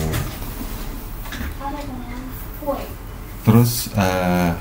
[3.42, 4.52] Terus eh,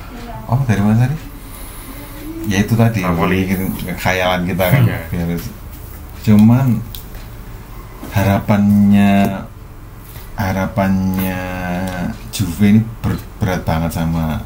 [0.46, 1.16] oh dari mana tadi?
[2.48, 3.61] Ya itu tadi bikin
[3.94, 4.98] khayalan kita kan Iya.
[5.12, 5.30] biar
[6.18, 6.66] cuman
[8.11, 9.12] harapannya
[10.34, 11.40] harapannya
[12.32, 14.40] Juve ini ber- berat banget sama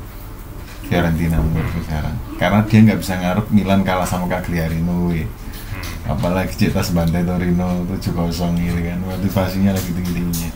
[0.93, 5.25] Fiorentina menurutku sekarang karena dia nggak bisa ngarep Milan kalah sama Cagliarino we.
[5.25, 6.13] Hmm.
[6.13, 10.51] apalagi cetas bantai Torino 7-0 gitu kan motivasinya lagi tinggi-tingginya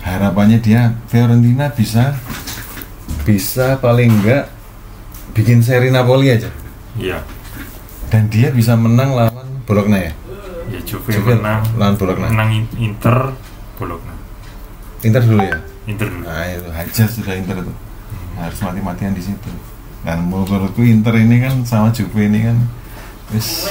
[0.00, 2.16] harapannya dia Fiorentina bisa
[3.22, 4.48] bisa paling enggak
[5.30, 6.48] bikin seri Napoli aja
[6.94, 7.20] Iya.
[8.08, 10.12] dan dia bisa menang lawan Bologna ya
[10.68, 11.60] Ya Juve Juve menang.
[11.74, 13.32] lawan Bologna Menang In- Inter
[13.74, 14.14] Bologna.
[15.00, 16.24] Inter dulu ya Inter dulu.
[16.24, 17.76] nah itu aja sudah Inter tuh
[18.38, 19.50] harus mati-matian di situ.
[20.00, 22.56] Dan menurutku Inter ini kan sama Juve ini kan
[23.28, 23.66] wis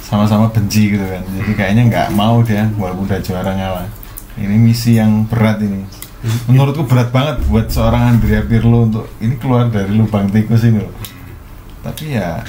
[0.00, 1.24] sama-sama benci gitu kan.
[1.26, 3.88] Jadi kayaknya nggak mau dia walaupun udah juara ngalah.
[4.36, 5.82] Ini misi yang berat ini.
[6.46, 10.92] Menurutku berat banget buat seorang Andrea Pirlo untuk ini keluar dari lubang tikus ini loh.
[11.80, 12.42] Tapi ya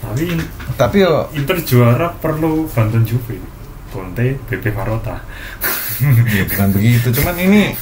[0.00, 3.36] Tapi In- tapi yo Inter juara perlu bantuan Juve.
[3.90, 5.18] Conte, BP Marotta.
[6.30, 7.10] ya bukan begitu.
[7.10, 7.74] Cuman ini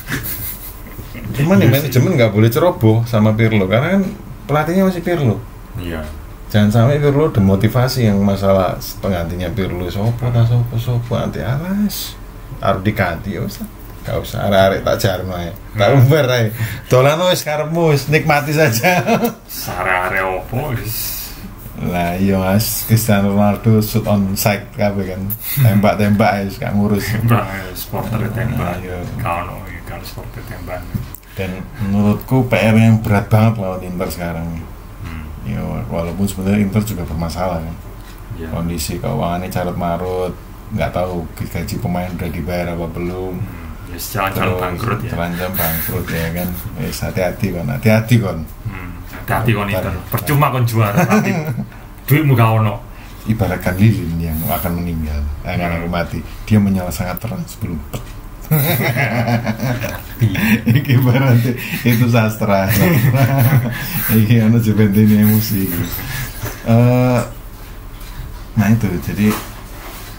[1.39, 4.03] cuman ya Iya manajemen nggak boleh ceroboh sama Pirlo karena kan
[4.49, 5.39] pelatihnya masih Pirlo.
[5.78, 6.03] Iya.
[6.49, 12.18] jangan sampai Pirlo demotivasi yang masalah penggantinya Pirlo sopo ta sopo sopo nanti alas.
[12.59, 13.78] Harus diganti ya usah
[14.09, 15.53] gak usah arek-arek tak jarno ae.
[15.76, 16.49] Tak umbar ae.
[16.89, 19.05] Dolan wis karepmu nikmati saja.
[19.45, 21.20] Sare-are opo wis.
[21.78, 22.89] lah iya mas.
[22.89, 25.22] Cristiano Ronaldo shoot on side kabeh kan.
[25.61, 27.05] Tembak-tembak wis gak ngurus.
[27.28, 28.80] Mbak supporter tembak.
[28.80, 29.05] Iya.
[29.20, 30.80] Kalau kalau supporter tembak.
[31.39, 34.49] Dan menurutku PR yang berat banget lawan Inter sekarang
[34.99, 35.22] Hmm.
[35.47, 37.76] ya walaupun sebenarnya Inter juga bermasalah kan
[38.34, 38.51] Iya.
[38.51, 40.34] kondisi keuangannya carut marut
[40.68, 43.66] nggak tahu gaji pemain udah dibayar apa belum Hmm.
[43.89, 45.11] Ya jalan-jalan bangkrut ya.
[45.11, 48.91] terancam bangkrut ya kan Wes hati-hati kon hati-hati kon Hmm.
[49.16, 49.95] Hati-hati kon Inter.
[50.09, 51.30] Percuma kon juara tapi
[52.07, 52.74] duitmu gak ono.
[53.24, 58.01] ibaratkan lilin yang akan meninggal akan aku mati dia menyala sangat terang sebelum pet
[60.68, 61.53] Iki ibaratnya
[61.84, 62.66] itu sastra.
[64.12, 65.68] Iki anu Juventini emosi
[66.68, 67.20] Eh,
[68.59, 69.30] Nah itu jadi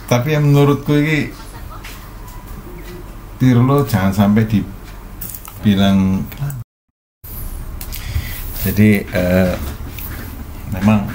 [0.08, 1.28] Tapi yang menurutku ini
[3.36, 6.24] Pirlo jangan sampai dibilang
[8.64, 9.54] Jadi eh,
[10.74, 11.10] Memang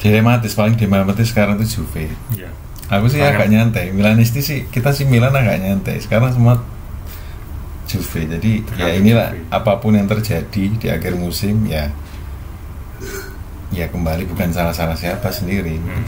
[0.00, 2.08] Dilematis paling dilematis sekarang itu Juve.
[2.32, 2.48] Iya.
[2.90, 3.38] Aku sih Banyak.
[3.38, 3.86] agak nyantai.
[3.94, 6.02] Milanisti sih kita sih Milan agak nyantai.
[6.02, 6.58] Sekarang semua
[7.86, 8.26] Juve.
[8.26, 9.46] Jadi ya Tergantung inilah Juve.
[9.54, 11.90] apa pun yang terjadi di akhir musim ya
[13.70, 15.78] ya kembali bukan salah-salah siapa sendiri.
[15.78, 16.04] Hmm.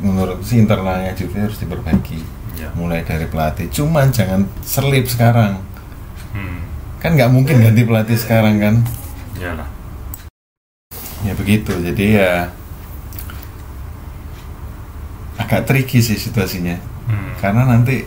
[0.00, 2.20] Menurut sih internalnya Juve harus diperbaiki.
[2.56, 2.72] Iya.
[2.72, 3.68] Mulai dari pelatih.
[3.68, 5.60] Cuman jangan selip sekarang.
[6.32, 6.64] Hmm.
[7.00, 8.74] Kan nggak mungkin ganti pelatih sekarang kan.
[9.36, 9.68] Iyalah.
[11.20, 11.76] Ya begitu.
[11.76, 12.48] Jadi ya
[15.50, 16.78] agak tricky sih situasinya.
[17.10, 17.34] Hmm.
[17.42, 18.06] karena nanti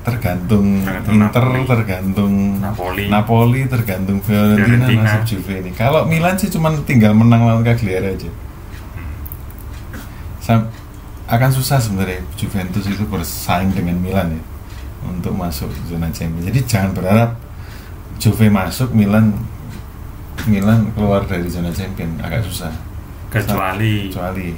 [0.00, 1.68] tergantung Tergantung Inter, Napoli.
[1.68, 2.32] tergantung
[2.64, 3.04] Napoli.
[3.12, 5.76] Napoli, tergantung Fiorentina, nasib Juve ini.
[5.76, 8.30] Kalau Milan sih cuma tinggal menang lawan Cagliari aja.
[10.40, 10.72] Sam-
[11.28, 14.42] akan susah sebenarnya Juventus itu bersaing dengan Milan ya
[15.04, 16.48] untuk masuk zona Champions.
[16.48, 17.36] Jadi jangan berharap
[18.16, 19.36] Juve masuk, Milan
[20.48, 22.72] Milan keluar dari zona Champions agak susah.
[23.28, 24.56] Kecuali Kecuali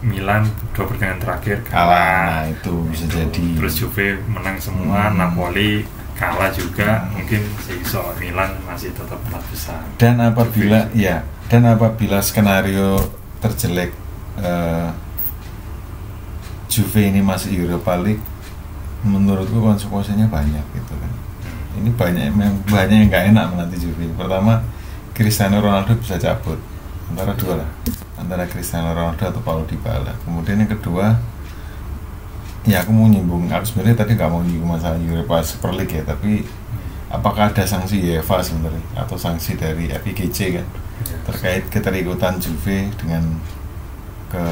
[0.00, 3.46] Milan dua pertandingan terakhir kalah, nah itu bisa jadi.
[3.60, 5.20] Terus Juve menang semua, Hmm.
[5.20, 5.84] Napoli
[6.14, 7.04] kalah juga.
[7.04, 7.20] Hmm.
[7.20, 9.80] Mungkin seiso Milan masih tetap empat besar.
[9.96, 12.96] dan apabila ya dan apabila skenario
[13.38, 13.92] terjelek
[14.38, 14.88] eh,
[16.68, 18.22] Juve ini masih Europa League
[19.02, 21.12] menurutku konsekuensinya banyak gitu kan
[21.76, 24.60] ini banyak memang banyak yang nggak enak menanti Juve pertama
[25.10, 26.60] Cristiano Ronaldo bisa cabut
[27.10, 27.68] antara dua lah
[28.16, 31.16] antara Cristiano Ronaldo atau Paulo Dybala kemudian yang kedua
[32.62, 36.04] ya aku mau nyinggung aku sebenarnya tadi nggak mau nyinggung masalah Europa Super League ya
[36.04, 36.44] tapi
[37.08, 40.66] apakah ada sanksi UEFA sebenarnya atau sanksi dari FIGC kan
[41.26, 43.24] terkait keterikatan Juve dengan
[44.28, 44.44] ke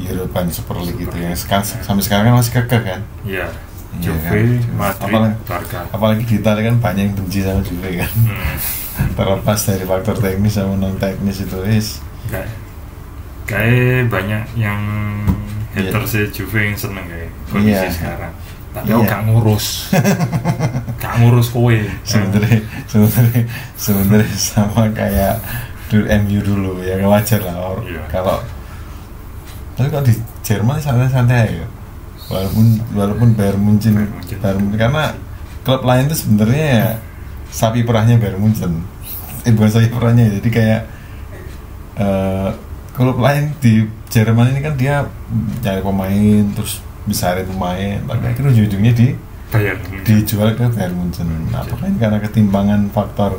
[0.00, 3.48] European Super League itu yang sekarang, sampai sekarang kan masih kekeh kan Iya.
[3.94, 4.74] Iya Juve, kan?
[4.74, 5.80] Madrid, Apalagi- Barca.
[5.88, 8.58] apalagi di Italia kan banyak yang benci sama Juve kan Hmm.
[9.14, 12.46] terlepas dari faktor teknis sama non teknis itu is Enggak.
[13.44, 14.80] kayak banyak yang
[15.74, 15.90] Iya.
[15.90, 16.30] haters yeah.
[16.30, 17.90] Juve yang seneng kayak kondisi Iya.
[17.90, 18.32] sekarang
[18.70, 18.94] tapi Iya.
[18.94, 19.66] aku gak ngurus
[21.02, 23.42] gak ngurus kowe sebenarnya sebenarnya
[23.74, 25.34] sebenarnya sama kayak
[25.86, 28.02] dulu MU dulu ya wajar lah or- Iya.
[28.08, 28.38] kalau
[29.74, 31.66] tapi kalau di Jerman santai-santai ya
[32.30, 34.38] walaupun walaupun Bayern Munchen Bayern Munchen.
[34.38, 35.04] Bayern Munchen karena
[35.60, 36.88] klub lain itu sebenarnya ya
[37.54, 38.82] sapi perahnya Bayern Munchen
[39.46, 40.82] eh bukan sapi perahnya ya, jadi kayak
[42.02, 42.50] eh,
[42.98, 45.06] klub lain di Jerman ini kan dia
[45.62, 49.08] cari pemain terus bisa pemain tapi akhirnya ujung-ujungnya di
[50.02, 51.30] dijual ke Bayern Munchen.
[51.54, 53.38] Apakah ini karena ketimbangan faktor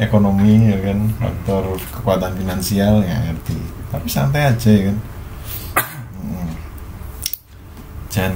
[0.00, 3.58] ekonomi ya kan, faktor kekuatan finansial ya ngerti.
[3.92, 4.96] Tapi santai aja ya kan.
[6.16, 6.52] Hmm.
[8.08, 8.32] Dan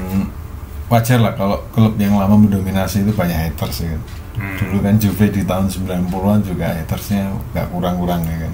[0.92, 4.02] wajar lah kalau klub yang lama mendominasi itu banyak haters ya kan.
[4.36, 4.56] Hmm.
[4.58, 8.52] Dulu kan Juve di tahun 90-an juga hatersnya gak kurang-kurang ya kan.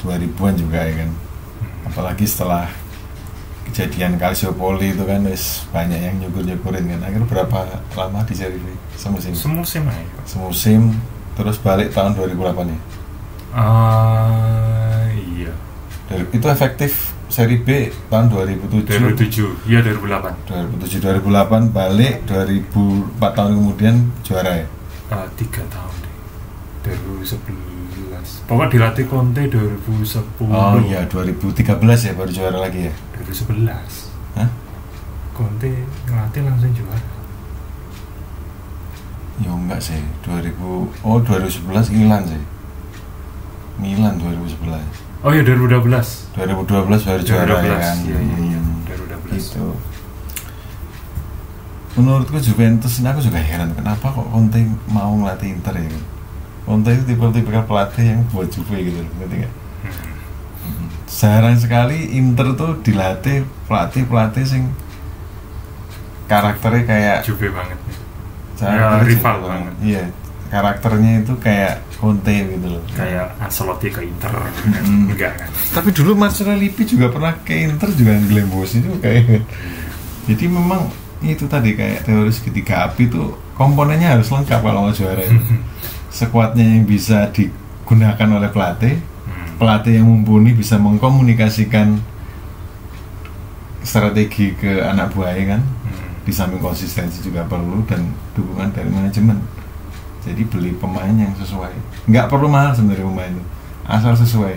[0.00, 1.10] 2000-an juga ya kan.
[1.84, 2.70] Apalagi setelah
[3.64, 7.00] kejadian Calciopoli itu kan wis banyak yang nyukur-nyukurin kan.
[7.02, 7.58] Akhirnya berapa
[7.92, 8.66] lama di Serie B?
[8.94, 9.30] Semusim.
[9.32, 10.94] semusim aja Semusim
[11.34, 12.78] terus balik tahun 2008 ya.
[13.52, 15.52] ah iya
[16.06, 16.92] Dari- Itu efektif
[17.28, 18.88] Serie B tahun 2007.
[18.88, 22.72] 2007 iya 2008 2007 2008 balik 2004
[23.36, 24.66] tahun kemudian juara ya.
[25.08, 26.14] Ah, tiga tahun deh
[26.84, 31.64] 2011 pokoknya dilatih Conte 2010 Oh iya 2013
[32.04, 32.92] ya baru juara lagi ya.
[33.16, 33.72] 2011
[34.36, 34.48] Hah?
[35.32, 35.70] Conte
[36.04, 37.08] ngelatih langsung juara
[39.38, 40.58] Ya enggak sih, 2000
[41.00, 42.42] oh 2011 Milan sih.
[43.78, 44.82] Milan 2011.
[45.22, 47.96] oh iya 2012 2012 baru juara ya 2012 kan.
[48.02, 49.66] iya iya iya Hmm, 2012 Gitu.
[51.98, 55.90] Menurutku Juventus ini aku juga heran kenapa kok Conte mau ngelatih Inter ya.
[56.62, 59.54] Conte itu tipe-tipe pelatih yang buat Juve gitu loh, ngerti nggak?
[60.62, 60.86] Hmm.
[61.04, 64.62] Jarang sekali Inter tuh dilatih pelatih-pelatih sing
[66.26, 67.78] karakternya kayak Juve banget
[68.58, 69.74] Ya, rival banget.
[69.80, 70.02] Iya,
[70.48, 72.82] karakternya itu kayak Conte gitu loh.
[72.92, 75.06] kayak Ancelotti ke Inter Hmm.
[75.08, 79.42] enggak kan Tapi dulu Marcelo Lippi juga pernah ke Inter juga ngelembos itu kayak.
[80.26, 80.90] Jadi memang
[81.20, 83.22] itu tadi kayak teori segitiga api itu
[83.54, 85.40] komponennya harus lengkap kalau mau juara itu.
[86.18, 88.96] Sekuatnya yang bisa digunakan oleh pelatih,
[89.28, 89.60] Hmm.
[89.60, 92.00] pelatih yang mumpuni bisa mengkomunikasikan
[93.82, 95.60] strategi ke anak buahnya kan.
[95.62, 96.08] Hmm.
[96.24, 99.38] Di samping konsistensi juga perlu dan dukungan dari manajemen.
[100.24, 101.72] Jadi beli pemain yang sesuai.
[102.08, 103.44] Nggak perlu mahal sebenarnya pemain itu,
[103.84, 104.56] asal sesuai.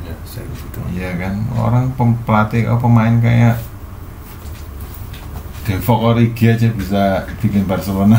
[0.00, 1.84] ya saya gitu Iya kan, orang
[2.24, 3.60] pelatih oh, pemain kayak
[5.66, 8.16] Devok Origi aja bisa bikin Barcelona.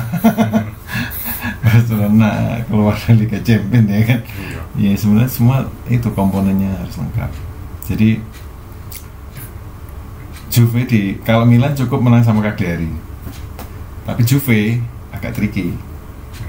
[1.66, 4.20] Barcelona keluar dari Liga Champions ya kan?
[4.78, 4.92] Iya.
[4.92, 5.58] Ya sebenarnya semua
[5.90, 7.32] itu komponennya harus lengkap.
[7.90, 8.10] Jadi
[10.52, 12.92] Juve di kalau Milan cukup menang sama Cagliari.
[14.06, 15.74] Tapi Juve agak tricky.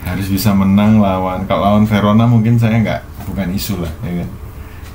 [0.03, 4.29] Harus bisa menang lawan kalau lawan Verona mungkin saya nggak bukan isu lah ya kan?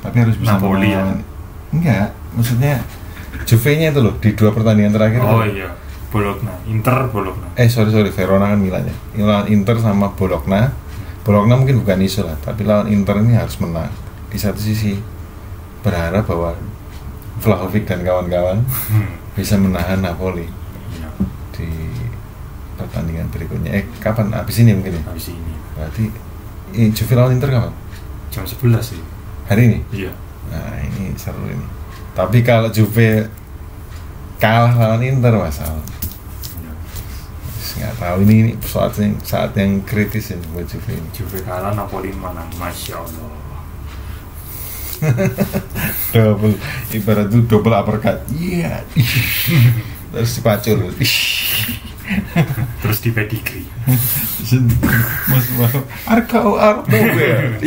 [0.03, 1.01] Tapi harus bisa Napoli ya?
[1.01, 1.37] menang
[1.73, 2.79] enggak maksudnya
[3.43, 5.51] Juve-nya itu loh di dua pertandingan terakhir oh tuh.
[5.51, 5.69] iya
[6.17, 7.47] Bologna Inter Bologna.
[7.53, 10.73] Eh sorry sorry Verona kan Milan ya lawan Inter sama Bologna.
[11.21, 13.93] Bologna mungkin bukan isu lah tapi lawan Inter ini harus menang.
[14.33, 14.97] Di satu sisi
[15.85, 16.57] berharap bahwa
[17.37, 19.37] Vlahovic dan kawan-kawan hmm.
[19.37, 20.49] bisa menahan Napoli
[20.97, 21.09] iya.
[21.53, 21.69] di
[22.81, 23.77] pertandingan berikutnya.
[23.77, 24.33] Eh kapan?
[24.33, 25.03] Habis ini mungkin ya?
[25.05, 25.53] Habis ini.
[25.77, 26.03] Berarti
[26.73, 27.73] ini Juve lawan Inter kapan?
[28.33, 29.01] Jam 11 sih.
[29.45, 29.79] Hari ini?
[29.93, 30.11] Iya.
[30.49, 31.67] Nah ini seru ini.
[32.17, 33.29] Tapi kalau Juve
[34.41, 35.96] kalah lawan Inter masalah
[37.77, 41.09] nggak tahu ini, ini saat yang saat yang kritis ya buat Juve ini.
[41.13, 43.29] Juve kalah Napoli menang Masya Allah.
[46.13, 46.57] Double
[46.89, 48.81] ibarat itu double uppercut iya.
[50.13, 50.89] Terus dipacul.
[52.81, 53.67] Terus di pedigree.
[55.29, 56.55] Mas mau arkau
[56.87, 57.59] nowhere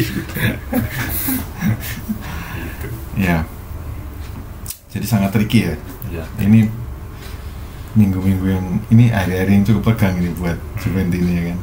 [3.21, 3.45] ya.
[4.91, 5.75] Jadi sangat tricky ya.
[6.11, 6.25] Iya.
[6.43, 6.67] Ini
[7.93, 11.59] minggu-minggu yang ini hari-hari yang cukup tegang ini buat Juventus ini ya kan?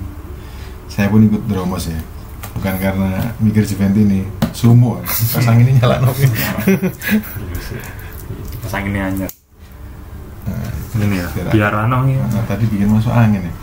[0.88, 1.99] Saya pun ikut dromos ya.
[2.53, 5.05] Bukan karena mikir Juventus ini sumo ya.
[5.38, 6.49] pasang ini nyala nopi Iya
[8.65, 9.28] pasang ini hanya
[10.43, 13.53] nah, ini ya biar- biar ano ya nah, tadi bikin masuk angin ya.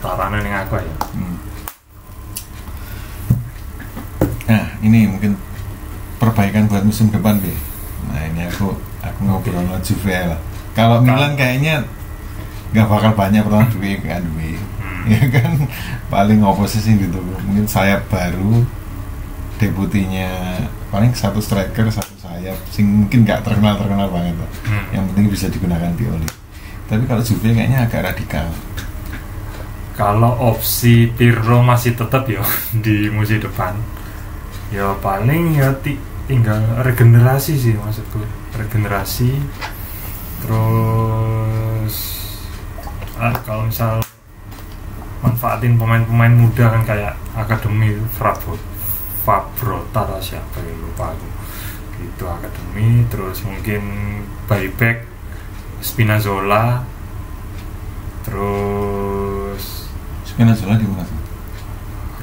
[0.00, 0.94] Tarana yang aku ya.
[1.12, 1.36] Hmm.
[4.46, 5.34] nah ini mungkin
[6.16, 7.50] perbaikan buat musim depan bi
[8.08, 10.40] nah ini aku aku ngobrol sama Juve lah
[10.72, 11.82] kalau Milan kayaknya
[12.70, 15.06] nggak bakal banyak pertama duit kan duit Hmm.
[15.06, 15.52] ya kan?
[16.08, 18.62] Paling oposisi gitu mungkin sayap baru
[19.56, 20.56] debutinya
[20.88, 24.50] paling satu striker satu sayap sayap sing mungkin nggak terkenal terkenal banget lah.
[24.64, 24.84] Hmm.
[24.90, 26.28] yang penting bisa digunakan Pioli.
[26.84, 28.48] Tapi kalau Juve kayaknya agak radikal.
[29.92, 32.40] Kalau opsi Pirlo masih tetap ya
[32.84, 33.76] di musim depan
[34.70, 38.20] ya paling ya ti- tinggal regenerasi sih maksudku.
[38.54, 39.30] Regenerasi
[40.44, 41.94] terus
[43.20, 44.00] ah, kalau misal
[45.20, 48.56] manfaatin pemain-pemain muda kan kayak akademi Fabro
[49.24, 51.28] Fabro Tata siapa ya lupa aku
[52.00, 53.82] itu akademi terus mungkin
[54.48, 55.04] buyback
[55.84, 56.84] Spinazzola
[58.24, 59.88] terus
[60.24, 61.20] Spinazzola di mana sih?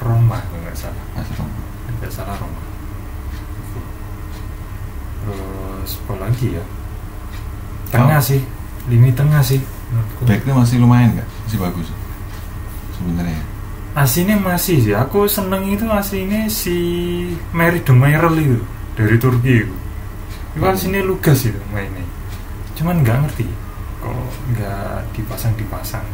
[0.02, 1.58] Roma kalau nggak salah Masih Roma.
[1.98, 2.62] nggak salah Roma
[5.22, 6.64] terus apa lagi ya
[7.88, 8.24] tengah Oh.
[8.24, 8.40] sih
[8.86, 11.28] lini tengah sih menurutku Backnya masih lumayan nggak?
[11.44, 11.88] Masih bagus
[12.92, 13.40] sebenarnya.
[13.94, 16.76] aslinya masih sih aku seneng itu aslinya si
[17.50, 18.58] Mary Demairel itu
[18.94, 19.74] dari Turki itu
[20.48, 20.70] itu Hmm.
[20.70, 22.02] aslinya lugas itu mainnya
[22.74, 23.46] cuman nggak ngerti
[23.98, 24.14] kok
[24.52, 26.06] nggak dipasang dipasang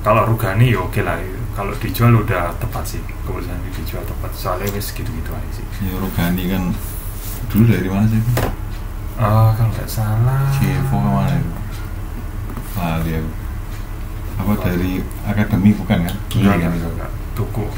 [0.00, 1.16] kalau Rugani ya oke lah
[1.52, 5.96] kalau dijual udah tepat sih keputusan dijual tepat soalnya wes gitu gitu aja sih Ya
[5.96, 6.62] Rugani kan
[7.48, 8.20] dulu dari mana sih?
[9.20, 10.48] Oh, kalau nggak salah.
[10.56, 11.52] Chievo ke mana itu?
[12.72, 13.30] Lali aku.
[14.40, 16.16] Apa dari akademi bukan kan?
[16.32, 17.12] Iya enggak, kan?
[17.36, 17.68] Tuku.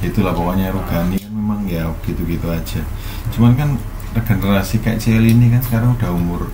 [0.00, 2.80] Itulah pokoknya Rugani kan memang ya gitu-gitu aja.
[3.28, 3.76] Cuman kan
[4.16, 6.48] regenerasi kayak CL ini kan sekarang udah umur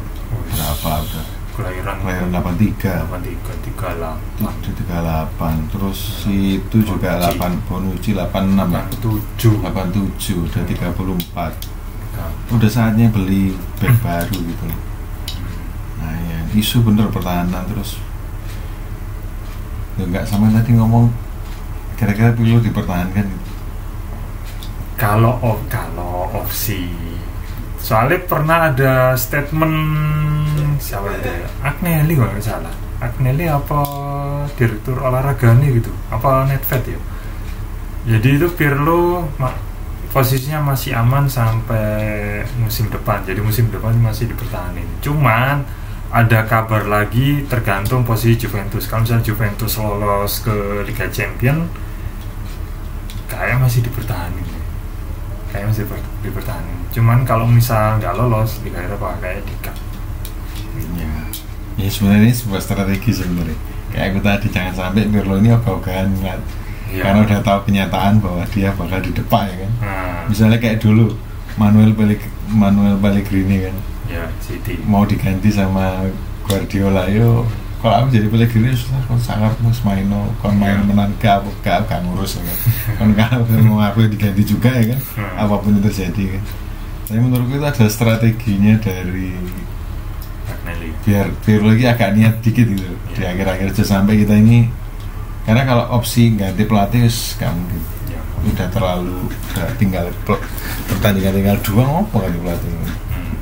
[0.51, 1.25] berapa udah?
[1.55, 3.07] Kelahiran Kelahiran 83.
[3.07, 7.39] 83, 38, Itu 38 terus si itu juga Bonucci.
[7.39, 9.63] 8 Bonucci 86 ya 87.
[9.63, 11.74] 87 udah 34
[12.55, 14.81] udah saatnya beli back baru gitu loh.
[16.01, 17.99] Nah ya isu bener pertahanan terus.
[19.99, 21.11] Ya nggak sama tadi ngomong
[21.95, 23.47] kira-kira perlu dipertahankan gitu.
[24.95, 26.91] Kalau op, kalau opsi
[27.79, 29.77] soalnya pernah ada statement
[30.79, 31.49] siapa itu ya?
[31.62, 32.75] Agnelli kalau nggak salah.
[33.03, 33.81] Agnelli apa
[34.55, 35.93] direktur olahraga nih gitu?
[36.09, 37.01] Apa Netfed ya?
[38.05, 39.29] Jadi itu Pirlo
[40.15, 43.27] posisinya masih aman sampai musim depan.
[43.27, 44.87] Jadi musim depan masih dipertahanin.
[45.03, 45.67] Cuman
[46.15, 48.87] ada kabar lagi tergantung posisi Juventus.
[48.87, 51.67] Kalau misalnya Juventus lolos ke Liga Champion
[53.27, 54.47] kayak masih dipertahanin.
[55.51, 56.79] Kayak masih diper- dipertahanin.
[56.95, 59.75] Cuman kalau misal nggak lolos Liga Eropa kayak di cut.
[60.95, 61.11] ya
[61.75, 63.59] ya sebenarnya ini sebuah strategi sebenarnya.
[63.91, 66.15] Kayak aku tadi jangan sampai Pirlo ini ogah-ogahan
[66.95, 67.03] Iya.
[67.03, 69.73] karena udah tahu kenyataan bahwa dia bakal di depan ya kan?
[69.81, 71.11] Nah, misalnya kayak dulu
[71.55, 73.77] Manuel Pelleg- Manuel Pellegrini kan?
[74.07, 74.79] Ya City.
[74.85, 76.07] Mau diganti sama
[76.43, 77.43] Guardiola yo.
[77.79, 80.87] Kalau aku jadi Pellegrini susah kon sangar mas main no kon main Iya.
[80.87, 82.59] menan gak apa gak gak ngurus ya kan?
[82.97, 85.01] Kon kalau mau aku diganti juga ya kan?
[85.19, 85.43] Hmm.
[85.43, 86.43] apa pun yang terjadi kan?
[87.05, 89.35] Tapi menurutku itu ada strateginya dari
[91.05, 92.89] biar biar lagi agak niat dikit gitu.
[93.13, 93.37] Di Iya.
[93.37, 94.69] akhir-akhir aja sampai kita ini
[95.45, 98.21] karena kalau opsi ganti pelatih ya.
[98.45, 100.05] Udah terlalu udah tinggal
[100.89, 102.69] pertandingan tinggal dua ngopo ganti pelatih?
[102.69, 103.35] Hmm.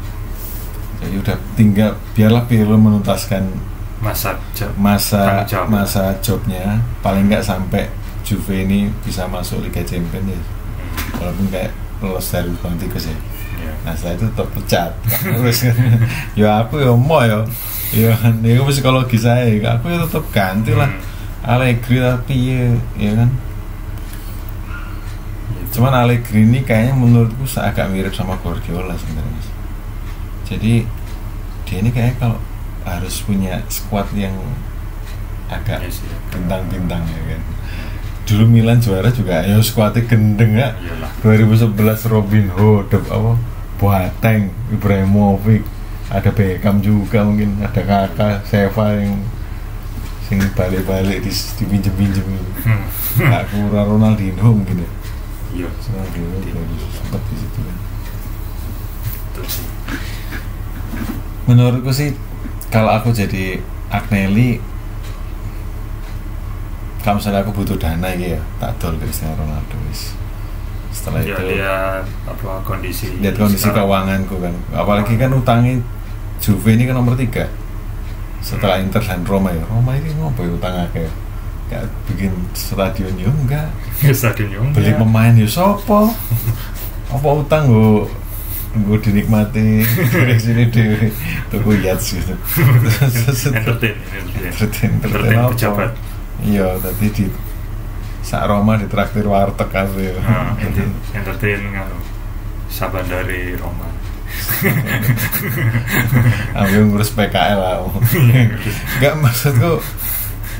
[0.98, 3.42] jadi udah tinggal biarlah Pirlo menuntaskan
[4.02, 5.70] masa ja- masa jawab.
[5.70, 6.82] masa jobnya.
[7.00, 7.86] Paling nggak sampai
[8.22, 10.38] Juve ini bisa masuk Liga Champions ya.
[10.38, 11.18] Hmm.
[11.18, 13.18] walaupun kayak lolos dari bukan tikus ya.
[13.82, 14.90] Nah setelah itu tetap pecat.
[15.38, 15.58] Terus
[16.34, 17.42] ya aku ya mau ya.
[17.92, 19.46] Ya kan itu psikologi saya.
[19.74, 20.86] Aku ya tetap ganti lah.
[20.90, 21.10] Hmm.
[21.42, 23.30] Allegri tapi ya, ya kan?
[25.72, 29.52] Cuman Allegri ini kayaknya menurutku agak mirip sama Guardiola sebenarnya
[30.52, 30.84] jadi
[31.64, 32.38] dia ini kayaknya kalau
[32.84, 34.36] harus punya squad yang
[35.48, 35.88] agak Iya.
[35.88, 36.16] ya.
[36.28, 37.42] bintang-bintang ya kan?
[38.28, 41.10] Dulu Milan juara juga ya squadnya gendeng ya iyalah.
[41.24, 43.32] 2011 Robin Hood apa?
[43.80, 45.64] Boateng Ibrahimovic
[46.12, 49.16] ada Beckham juga mungkin ada kakak Seva yang
[50.32, 52.24] sing balik-balik di dipinjem-pinjem.
[52.64, 52.88] Hmm.
[53.20, 54.90] nggak kurang Ronaldinho mungkin ya?
[55.52, 55.68] Iya.
[55.68, 57.76] Ronaldinho sempat di situ kan.
[61.44, 62.16] Menurutku sih
[62.72, 63.60] kalau aku jadi
[63.92, 64.56] Agnelli
[67.04, 70.16] kalau misalnya aku butuh dana gitu ya tak dol Cristiano Ronaldo wis.
[70.96, 73.84] Setelah ya itu lihat apa kondisi lihat kondisi sekarang.
[73.84, 74.54] keuanganku kan.
[74.72, 75.76] Apalagi kan utangnya
[76.40, 77.52] Juve ini kan nomor tiga
[78.42, 78.84] setelah Hmm.
[78.84, 79.62] Inter dan Roma ya.
[79.64, 81.06] Roma ini ngopo ya utang akeh?
[81.68, 83.68] Gak bikin stadion ya enggak?
[83.98, 86.12] Ya stadion yang beli pemain ya sopo?
[87.08, 88.04] Apa utang gue
[88.72, 91.12] gue dinikmati dari sini dewe
[91.46, 92.32] tuku yachts gitu
[92.96, 93.94] entertain entertain.
[94.42, 95.92] Entertain entertain pejabat.
[96.42, 97.24] Iya tadi di
[98.22, 100.16] sak Roma ditraktir warteg aku ya
[100.58, 101.98] enter- entertain nganu.
[102.66, 103.84] Saban dari Roma
[106.60, 107.76] ambil ngurus PKL lah.
[108.98, 109.82] Nggak maksudku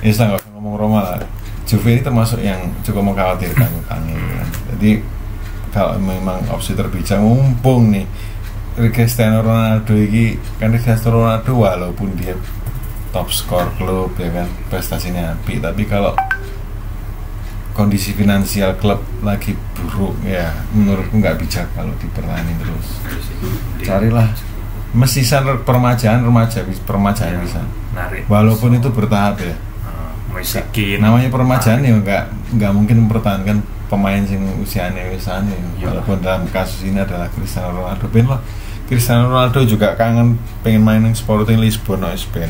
[0.02, 1.22] ya nggak usah ngomong Roma lah.
[1.62, 4.48] Juve ini termasuk yang cukup mengkhawatirkan utangnya kan.
[4.74, 4.98] jadi
[5.70, 8.04] kalau memang opsi terbijak mumpung nih
[8.92, 12.34] Cristiano Ronaldo ini kan Cristiano Ronaldo walaupun dia
[13.12, 15.60] top skor klub ya kan prestasinya api.
[15.60, 16.16] Tapi kalau
[17.72, 22.88] kondisi finansial klub lagi buruk ya menurutku nggak bijak kalau dipertahankan terus.
[23.82, 24.28] Carilah
[24.92, 27.60] mesisan permajaan remaja permajaan Ya, bisa.
[27.96, 28.28] Narik.
[28.28, 29.56] Walaupun itu bertahap ya.
[30.32, 32.24] Moisekin namanya permajaan ya nggak
[32.56, 33.60] nggak mungkin mempertahankan
[33.92, 38.08] pemain sing usianya misalnya walaupun dalam kasus ini adalah Cristiano Ronaldo.
[38.08, 38.40] Ben lah
[38.88, 42.48] Cristiano Ronaldo juga kangen pengen main yang Sporting Lisbon no Spain.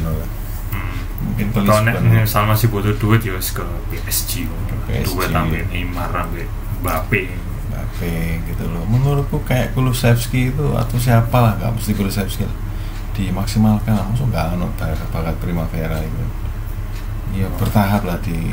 [1.22, 1.54] Hmm.
[1.54, 3.64] mungkin Lisbon sama si butuh duit ya ke
[3.94, 4.50] PSG
[4.90, 6.44] duit sampai Neymar sampai
[6.82, 7.22] Mbappe.
[7.70, 8.14] Mbappe
[8.50, 8.82] gitu loh.
[8.90, 12.58] Menurutku kayak Kulusevski itu atau siapa lah nggak mesti Kulusevski lah.
[13.14, 14.66] Dimaksimalkan maksud nggak anu
[15.14, 16.24] bakat Primavera itu.
[17.32, 18.52] Ya bertahap lah di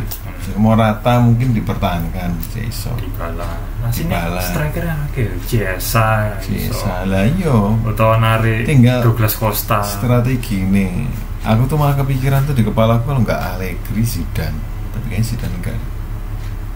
[0.55, 3.59] Morata mungkin dipertahankan Jaiso Dybala.
[3.83, 4.39] Nah sini Dybala.
[4.39, 9.83] strikernya akeh Ciesa Jaiso lah yo atau narik Tinggal Douglas Costa.
[9.83, 11.11] strategi nih
[11.43, 14.59] aku tuh malah kepikiran tuh di kepala aku kalau nggak Allegri Zidane.
[14.91, 15.77] Tapi kayaknya Zidane enggak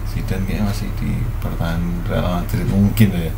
[0.08, 1.10] Zidane kayaknya masih di
[1.42, 2.66] pertahanan Real Madrid.
[2.68, 3.32] Mungkin ya.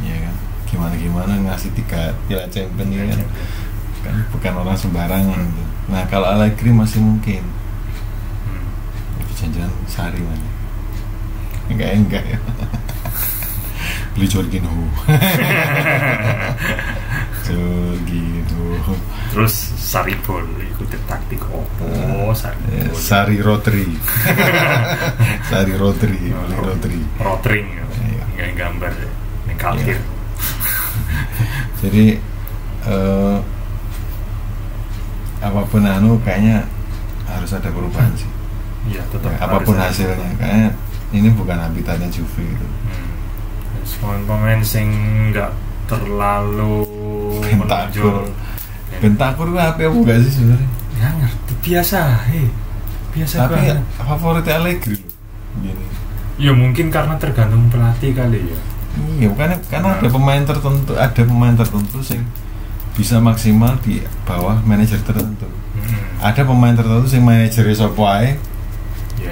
[0.00, 0.34] Iya kan?
[0.70, 3.20] Gimana gimana ngasih tiga piala champion ini kan?
[4.00, 5.68] Kan bukan orang sembarangan tuh.
[5.90, 7.42] nah kalau Allegri masih mungkin.
[8.46, 9.22] Hmm.
[9.26, 10.48] itu jangan Sari mana?
[11.66, 12.38] Enggak enggak ya.
[14.14, 14.68] Beli Jorginho
[17.50, 18.94] Jorginho
[19.30, 21.84] terus Saripol ikuti taktik opo?
[21.84, 23.86] Eh, Saripol Sari Rotri.
[25.44, 27.00] Sari Rotri beli Rotri.
[27.18, 27.66] Rotring
[28.00, 28.24] Iya.
[28.32, 28.92] nggak gambar
[29.46, 30.02] yang kalkir Iya.
[31.80, 32.06] jadi
[32.84, 33.38] eh,
[35.40, 36.68] apa pun anu kayaknya
[37.26, 38.28] harus ada perubahan sih.
[38.88, 40.12] Iya tetap Ya, apa pun harus ada.
[40.12, 40.30] hasilnya.
[40.36, 40.68] kayaknya
[41.10, 42.66] ini bukan habitatnya Juve gitu.
[42.66, 43.08] Hmm.
[44.00, 44.88] Pemain-pemain sing
[45.30, 45.52] nggak
[45.86, 46.84] terlalu
[47.56, 48.14] Bentakur.
[48.86, 48.98] Ya.
[48.98, 52.46] Bentakur itu apa apa gak sih sebenarnya Ya ngerti biasa, hei.
[53.10, 53.78] Biasa tapi banget.
[53.96, 54.96] favoritnya Allegri
[55.56, 55.84] gini
[56.36, 58.60] Ya mungkin karena tergantung pelatih kali ya.
[59.16, 62.26] iya karena karena ada pemain tertentu ada pemain tertentu sing
[62.90, 66.02] bisa maksimal di bawah manajer tertentu Hmm.
[66.20, 68.34] ada pemain tertentu sing manajernya sopo ae
[69.16, 69.30] Ya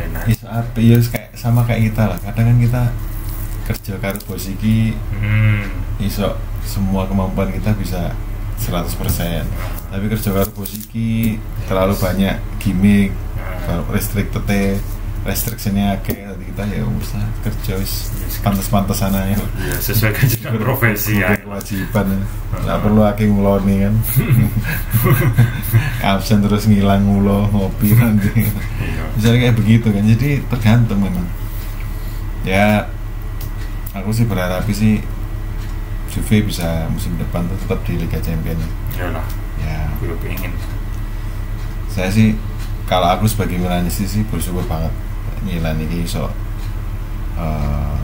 [0.48, 2.82] ape ya kayak sama kayak kita lah kadang kan kita
[3.64, 5.66] kerja karo bos iki Hmm.
[5.98, 6.38] iso
[6.68, 8.12] semua kemampuan kita bisa
[8.60, 8.92] 100%
[9.88, 13.16] tapi kerja karo bos iki terlalu banyak gimmick
[13.88, 14.76] restricted
[15.28, 16.14] restriksinya akeh.
[16.14, 18.40] Tadi kita ya usah kerja wis Yes.
[18.44, 21.36] pantes-pantesan aja Ya sesuai dengan profesi ya.
[21.36, 22.22] Kewajiban.
[22.64, 23.94] Nggak perlu akeh nguloni kan?
[26.16, 28.46] Absen terus ngilang ngulo ngopi nanti.
[28.48, 29.04] Iya.
[29.18, 30.04] misalnya kayak begitu kan?
[30.06, 31.26] Jadi tergantung memang.
[32.46, 32.88] Ya
[33.92, 35.02] aku sih berharap sih
[36.18, 38.66] Juve bisa musim depan tuh tetap di Liga Champions.
[38.98, 39.22] Ya lah,
[39.62, 39.86] ya.
[40.02, 40.50] Gue pengen.
[41.88, 42.34] saya sih
[42.90, 44.90] kalau aku sebagai Milanisti sih bersyukur banget
[45.42, 46.30] Milan ini iso
[47.38, 47.96] eh,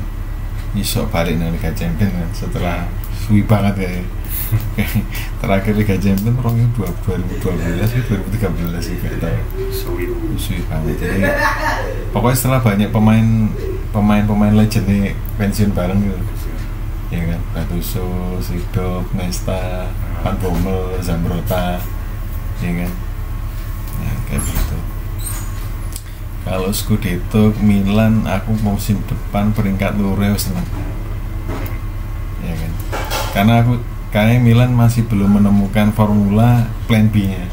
[0.79, 2.77] iso balik nang Liga Champions kan setelah
[3.19, 3.91] suwi banget ya.
[5.43, 9.31] Terakhir Liga Champions orang itu 2012 2013 sih kita
[9.75, 10.11] Sweet.
[10.39, 10.63] suwi.
[10.71, 10.95] Banget.
[11.03, 11.19] Jadi
[12.15, 13.27] pokoknya setelah banyak pemain
[13.91, 16.19] pemain pemain legend nih pensiun bareng gitu
[17.13, 17.41] ya kan?
[17.53, 19.91] Gattuso, Sidorf, Nesta,
[20.23, 21.81] Van Bommel, Zambrota.
[22.63, 22.93] Ya kan?
[24.01, 24.79] Ya kayak gitu.
[26.45, 30.69] Kalau Scudetto Milan aku musim depan peringkat luar seneng
[32.45, 32.73] ya kan?
[33.33, 33.81] Karena aku
[34.13, 37.49] kayaknya Milan masih belum menemukan formula plan B nya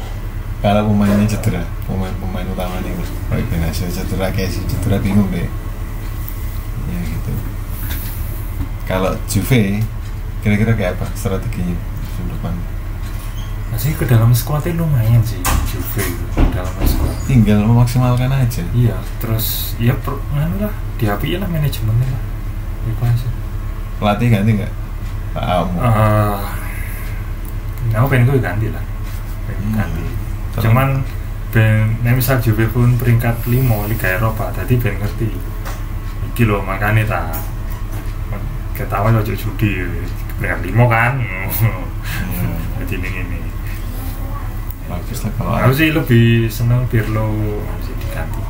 [0.60, 2.92] kalau pemainnya cedera pemain-pemain utamanya.
[3.32, 5.48] Roy Benasio cedera kayak si cedera bingung deh
[6.92, 7.32] ya gitu
[8.92, 9.80] kalau Juve
[10.40, 12.52] kira-kira kayak apa strateginya musim depan
[13.72, 17.16] Masih ke dalam squadnya lumayan sih Juve ke dalam squad.
[17.24, 22.22] tinggal memaksimalkan aja Iya, terus ya per, anu lah, diapi lah manajemennya lah.
[22.84, 23.28] Itu aja.
[23.96, 24.72] pelatih ganti nggak
[25.32, 26.38] Pak Amu Eh,
[27.92, 28.84] aku pengen gue ganti lah,
[29.44, 29.74] pengen Hmm.
[29.74, 30.04] ganti.
[30.52, 30.62] Terus?
[30.62, 30.88] Cuman
[31.48, 35.32] ben, nah misal Juve pun peringkat lima Liga Eropa, tadi ben ngerti.
[36.28, 37.22] Iki loh makanya ta.
[38.82, 39.78] Ketawa ojo judi,
[40.36, 41.12] peringkat lima kan.
[41.22, 41.70] Iya.
[42.82, 43.38] Jadi ini ini.
[44.82, 47.30] bagus lah kalau Aku sih lebih seneng Pirlo
[47.64, 48.42] masih diganti.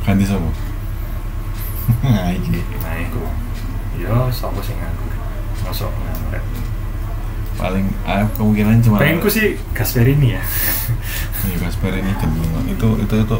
[0.00, 0.48] ganti sama
[2.06, 3.20] nah ini Nah itu,
[3.98, 5.12] ya siapa sih nganggur?
[5.66, 6.40] Masuk nganggur.
[7.54, 10.42] paling ah, kemungkinan cuma pengenku sih Gasperini ya
[11.44, 13.38] Iya, Gasper ini gendeng itu itu itu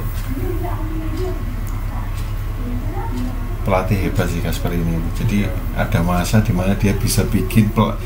[3.65, 5.01] pelatih hebat sih Gasper ini.
[5.17, 7.97] Jadi ada masa di mana dia bisa bikin pel-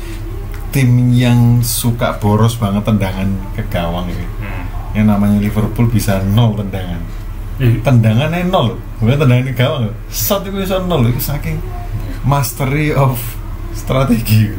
[0.69, 4.21] tim yang suka boros banget tendangan ke gawang ya.
[4.21, 4.63] hmm.
[4.97, 7.01] yang namanya Liverpool bisa nol tendangan.
[7.59, 11.57] Ih, tendangannya nol bukan tendangan ke gawang shot itu bisa nol itu saking
[12.23, 13.17] mastery of
[13.73, 14.53] strategi.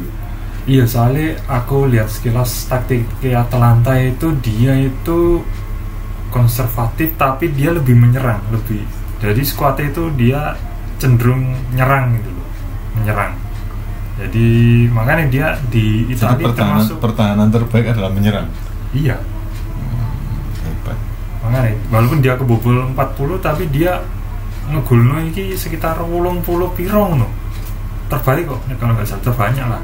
[0.69, 5.41] Iya soalnya aku lihat sekilas taktik Atalanta itu dia itu
[6.29, 8.85] konservatif tapi dia lebih menyerang lebih.
[9.19, 10.53] Jadi skuadnya itu dia
[11.01, 12.47] cenderung nyerang gitu loh.
[13.01, 13.33] Menyerang.
[14.21, 14.47] Jadi
[14.93, 18.45] makanya dia di Italia pertahanan termasuk pertahanan terbaik adalah menyerang?
[18.93, 19.17] Iya.
[20.61, 20.97] Hebat.
[21.41, 23.97] Makanya walaupun dia kebobol 40 tapi dia
[24.69, 26.45] ngegulno iki sekitar 80
[26.77, 27.27] piro no
[28.11, 29.81] terbaik kok kalau nggak salah terbanyak lah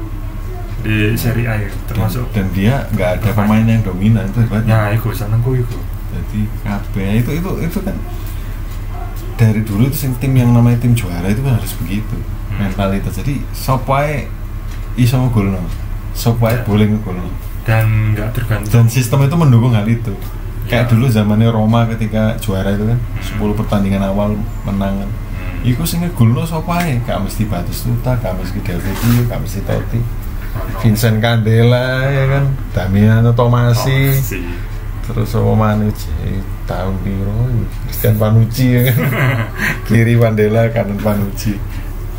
[0.78, 4.94] di Serie A ya, dan, termasuk dan dia nggak ada pemain yang dominan itu hebatnya
[4.94, 5.78] ya itu senengku itu
[6.14, 6.94] jadi KB
[7.24, 7.96] itu itu itu kan
[9.38, 12.16] dari dulu itu sing tim yang namanya tim juara itu kan harus begitu.
[12.48, 12.66] Hmm.
[12.66, 14.26] mentalitas jadi sopai
[14.94, 15.62] iso ngegolno.
[16.10, 16.66] Sopai Ya.
[16.66, 17.30] boleh ngegolno.
[17.62, 18.66] Dan nggak tergantung.
[18.68, 20.10] Dan sistem itu mendukung hal itu.
[20.66, 20.90] Kayak Ya.
[20.90, 23.22] dulu zamannya Roma ketika juara itu kan Hmm.
[23.38, 24.34] 10 pertandingan awal
[24.66, 25.10] menang kan.
[25.10, 25.62] Hmm.
[25.64, 30.00] Iku sing ngegolno sopai gak mesti Batistuta, gak mesti Del Vecchio, gak mesti Totti.
[30.82, 32.44] Vincent Candela ya kan.
[32.74, 34.18] Damiano Tomasi.
[34.18, 34.42] Sih.
[35.06, 35.88] terus apa maneh
[36.68, 37.48] Tahun piro
[37.88, 39.08] Christian Panucci ya kan?
[39.88, 41.56] Kiri Mandela kanan Panucci.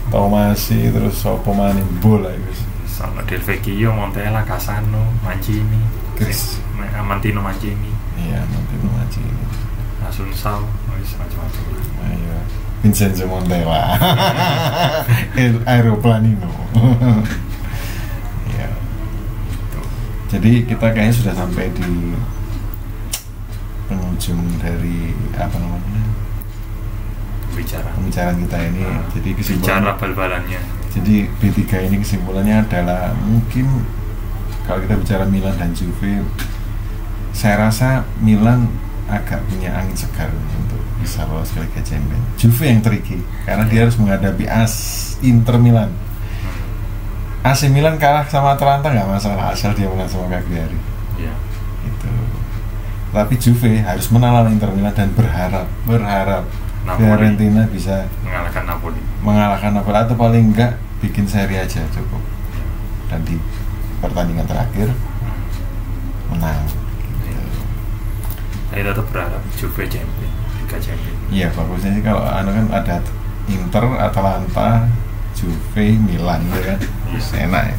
[0.09, 5.77] Tomasi terus apa maneh bola itu sama Del Vecchio, Montella, Casano, Mancini,
[6.17, 6.57] Chris.
[6.73, 9.21] Ma- Amantino Mancini, iya nanti Panucci
[10.01, 10.65] Asunsao,
[10.97, 11.63] wis macam-macam
[12.09, 12.41] ayo.
[12.81, 13.95] Vincenzo Montella.
[15.45, 16.49] El Aeroplanino.
[18.49, 18.67] Ya
[20.27, 22.17] jadi kita kayaknya sudah sampai di
[23.89, 26.03] penghujung dari apa namanya?
[27.57, 28.81] Bicara pembicaraan kita ini.
[28.85, 30.61] Ah, jadi bicara kesimpulannya bal-balannya.
[30.89, 33.65] Jadi B3 ini kesimpulannya adalah mungkin
[34.69, 36.21] kalau kita bicara Milan dan Juve
[37.33, 38.69] saya rasa Milan
[39.09, 42.25] agak punya angin segar untuk bisa lolos ke Liga Champions.
[42.37, 43.17] Juve yang tricky
[43.49, 44.73] karena dia harus menghadapi AS
[45.25, 45.89] Inter Milan.
[47.41, 50.77] AC Milan kalah sama Atalanta nggak masalah asal dia menang sama Cagliari.
[51.17, 51.33] Ya
[51.85, 52.11] itu
[53.09, 56.45] tapi Juve harus menang lawan Inter Milan dan berharap berharap
[56.85, 57.09] Napoli.
[57.09, 59.01] Fiorentina bisa mengalahkan Napoli.
[59.25, 59.97] mengalahkan Napoli.
[59.97, 62.21] Atau paling enggak bikin seri aja cukup.
[63.09, 63.35] Dan di
[63.97, 64.93] pertandingan terakhir
[66.29, 66.61] menang.
[67.25, 67.41] Gitu.
[68.69, 70.31] saya tetap berharap Juve champion
[70.61, 71.15] Liga Champion.
[71.33, 72.95] Iya bagusnya sih kalau anu kan ada
[73.49, 74.85] Inter Atalanta
[75.33, 76.79] Juve Milan ya kan?
[77.09, 77.75] Terus enak ya.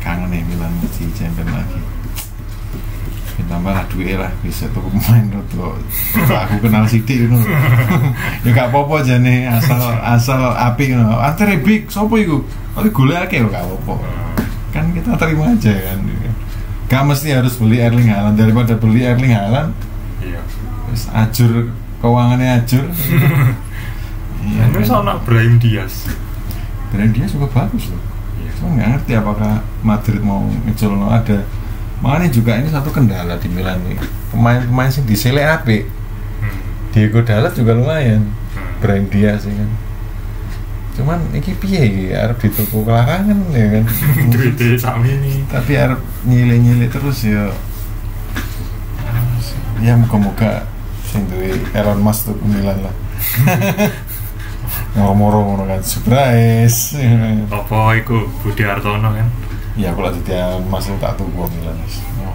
[0.00, 1.97] Kangen ya Milan mesti champion lagi
[3.46, 5.78] tambah lah duit lah bisa tuh pemain tuh
[6.26, 7.38] aku kenal Siti itu
[8.44, 12.42] ya gak apa-apa aja nih asal asal api gitu antar big sopo iku?
[12.74, 13.94] Tapi gule akeh gak apa-apa.
[14.74, 15.98] Kan kita terima aja kan.
[16.88, 18.34] Gak mesti harus beli Erling Haaland.
[18.34, 19.70] Daripada beli Erling Haaland
[20.24, 20.40] iya.
[20.88, 21.52] terus ajur
[22.02, 22.86] keuangannya ajur.
[24.38, 26.08] Iya ini sama Brahim Diaz.
[26.88, 28.00] Brand dia juga bagus loh
[28.38, 28.50] Iya.
[28.56, 31.38] Cuma nggak ngerti apakah Madrid mau ngecol ada
[31.98, 33.98] makanya juga ini satu kendala di Milan nih.
[34.30, 35.86] Pemain-pemain sih disele ape
[36.38, 36.54] Hmm.
[36.94, 38.22] Diego Dalot juga lumayan.
[38.54, 38.78] Hmm.
[38.78, 39.70] brand dia sih kan.
[40.94, 42.04] Cuman iki piye iki?
[42.14, 43.84] Arep dituku kelarangan ya kan.
[44.34, 47.50] Duitnya sami ini tapi arep nyile-nyile terus ya.
[49.82, 49.94] Ya
[51.08, 52.94] sing duwe Elon Musk tuh Milan lah.
[54.98, 55.80] Ngomong ngono kan.
[55.82, 56.98] Surprise
[57.50, 59.47] apa iku Budi Hartono kan
[59.78, 62.02] ya kalau jadi Elon Musk itu tak tunggu Milan wis.
[62.20, 62.34] Oh.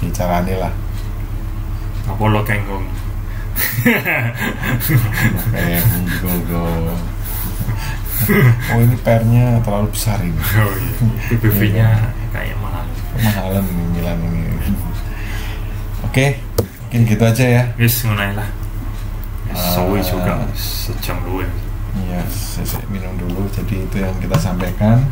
[0.00, 0.72] bicarane lah.
[2.08, 2.84] Apa lo kenggong
[5.52, 5.84] kayak
[8.72, 10.40] oh ini pernya terlalu besar ini.
[10.56, 10.92] Oh iya.
[11.28, 11.88] PBV nya
[12.32, 12.88] kayak mahal.
[13.14, 14.40] Kemahalan nih Milan ini.
[16.08, 16.40] Oke
[16.94, 17.64] mungkin gitu aja ya.
[17.74, 18.46] Wis ngunai lah.
[19.50, 19.98] Ah.
[19.98, 21.42] juga sejam dua
[21.94, 23.50] Iya, saya minum dulu.
[23.50, 25.02] Jadi itu yang kita sampaikan.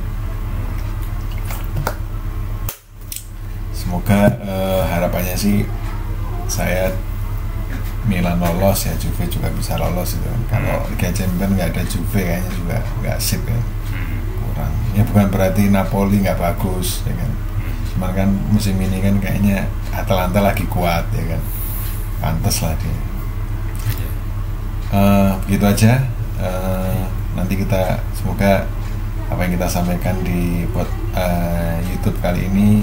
[3.82, 5.66] Semoga eh, harapannya sih
[6.46, 6.94] saya
[8.02, 10.30] Milan lolos ya, Juve juga bisa lolos itu.
[10.46, 13.58] Kalau Liga Champions nggak ada Juve kayaknya juga nggak sip ya,
[13.90, 14.18] Hmm.
[14.42, 14.72] kurang.
[14.94, 17.30] Ya bukan berarti Napoli nggak bagus ya kan.
[17.90, 21.42] Cuman kan musim ini kan kayaknya Atalanta lagi kuat ya kan.
[22.18, 22.96] Pantes lah dia.
[24.92, 25.92] Eh, begitu aja
[26.42, 27.00] Eh,
[27.38, 28.66] nanti kita semoga
[29.30, 32.82] apa yang kita sampaikan di buat eh, YouTube kali ini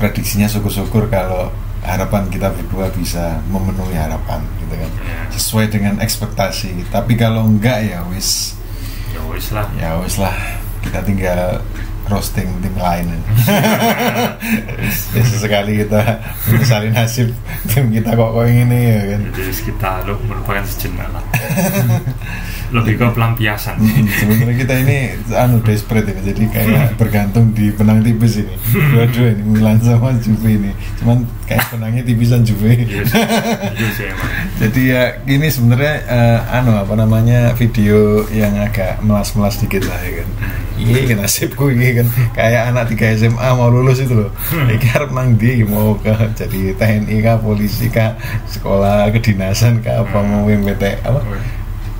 [0.00, 4.90] prediksinya syukur-syukur kalau harapan kita berdua bisa memenuhi harapan gitu kan.
[5.02, 5.18] Ya.
[5.34, 6.88] sesuai dengan ekspektasi.
[6.94, 8.54] Tapi kalau enggak ya wis.
[9.10, 9.66] Ya wis lah.
[9.76, 10.34] Ya wis lah.
[10.82, 11.62] Kita tinggal
[12.08, 13.06] roasting tim lain.
[15.12, 17.28] Ya sesekali kita menyesali nasib
[17.68, 19.20] tim kita kok kok ini ya kan?
[19.36, 21.24] Jadi kita lo merupakan sejenak lah.
[22.72, 23.76] Lebih ke pelampiasan.
[23.76, 24.96] Hmm, sebenarnya kita ini
[25.36, 26.20] anu desperate ini.
[26.24, 28.56] Jadi kayak bergantung di penang tipis ini.
[28.72, 30.72] Dua-dua ini Milan sama Juve ini.
[30.98, 32.72] Cuman kayak penangnya tipisan Juve.
[32.72, 34.14] Iya iya
[34.58, 40.22] jadi ya ini sebenarnya eh, anu apa namanya video yang agak melas-melas dikit lah ya
[40.22, 40.28] kan
[40.78, 42.06] iya ini nasibku ini kan
[42.36, 44.30] kayak anak 3 SMA mau lulus itu loh.
[44.52, 48.16] Ini harap nang di mau ke jadi TNI kah polisi kah
[48.48, 51.20] sekolah kedinasan kah apa mau MPT apa?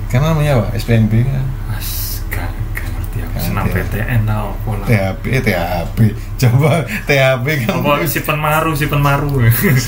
[0.09, 0.65] Karena namanya apa?
[0.77, 3.73] SPNB kan mas gak, gak ngerti aku Gak senang ya.
[3.85, 4.87] PTN tau lah.
[4.89, 5.97] THB THB
[6.41, 6.71] coba
[7.05, 9.29] THB kan apa si penmaru si penmaru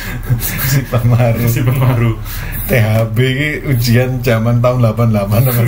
[0.69, 2.11] si Pamaru si penmaru
[2.69, 5.65] THB ini ujian zaman tahun 88 sama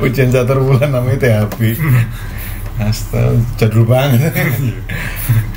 [0.00, 1.60] 9 ujian catur bulan namanya THB
[2.76, 4.36] Astaga, jadul banget.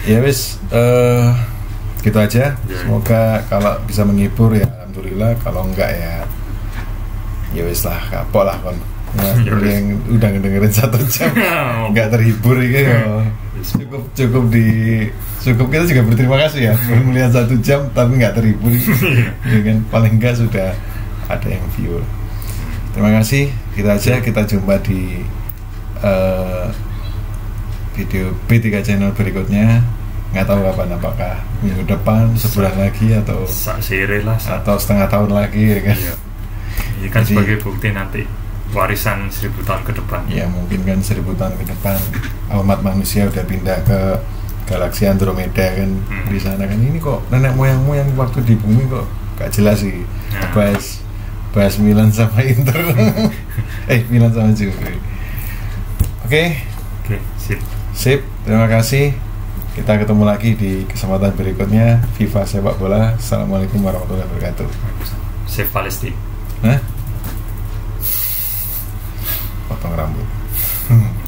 [0.08, 1.28] Ya wis eh
[2.00, 2.56] gitu aja.
[2.56, 2.78] Ya.
[2.80, 5.36] semoga kalau bisa menghibur ya alhamdulillah.
[5.44, 6.24] Kalau enggak ya
[7.52, 8.80] ya wis lah kapok lah kon
[9.18, 9.34] Nah,
[9.74, 11.32] yang udah ngedengerin satu jam.
[11.94, 13.24] Nggak terhibur ini ya.
[13.60, 14.68] cukup cukup di
[15.44, 16.76] cukup kita juga berterima kasih ya.
[17.04, 18.72] Melihat satu jam tapi nggak terhibur.
[19.52, 20.72] Ya kan paling enggak sudah
[21.28, 22.00] ada yang view.
[22.94, 23.50] Terima kasih.
[23.76, 25.22] Kita aja kita jumpa di
[26.04, 26.68] eh,
[27.98, 29.82] video B3 channel berikutnya.
[30.30, 31.34] Nggak tahu kapan apakah
[31.66, 33.50] minggu depan sebulan lagi atau
[34.24, 35.98] lah atau setengah tahun lagi ya kan?
[35.98, 36.14] Iya.
[37.02, 38.22] Ini kan Jadi- sebagai bukti nanti
[38.72, 40.22] warisan seribu tahun ke depan.
[40.28, 41.98] ya mungkin kan seribu tahun ke depan
[42.56, 44.00] umat manusia udah pindah ke
[44.66, 46.28] galaksi Andromeda kan Hmm.
[46.28, 49.06] di sana kan ini kok nenek moyangmu yang waktu di bumi kok
[49.36, 50.54] gak jelas sih Nah.
[50.54, 51.02] bahas
[51.50, 52.78] bahas Milan sama Inter
[53.90, 55.02] eh Milan sama Juve
[56.24, 56.44] oke
[57.02, 57.58] Oke, sip.
[57.92, 59.18] sip terima kasih
[59.72, 64.70] kita ketemu lagi di kesempatan berikutnya Viva sepak bola assalamualaikum warahmatullahi wabarakatuh
[65.50, 66.14] Save Palestine.
[66.62, 66.78] Hah?
[69.70, 70.20] papá Grambo.
[70.90, 71.19] Mm.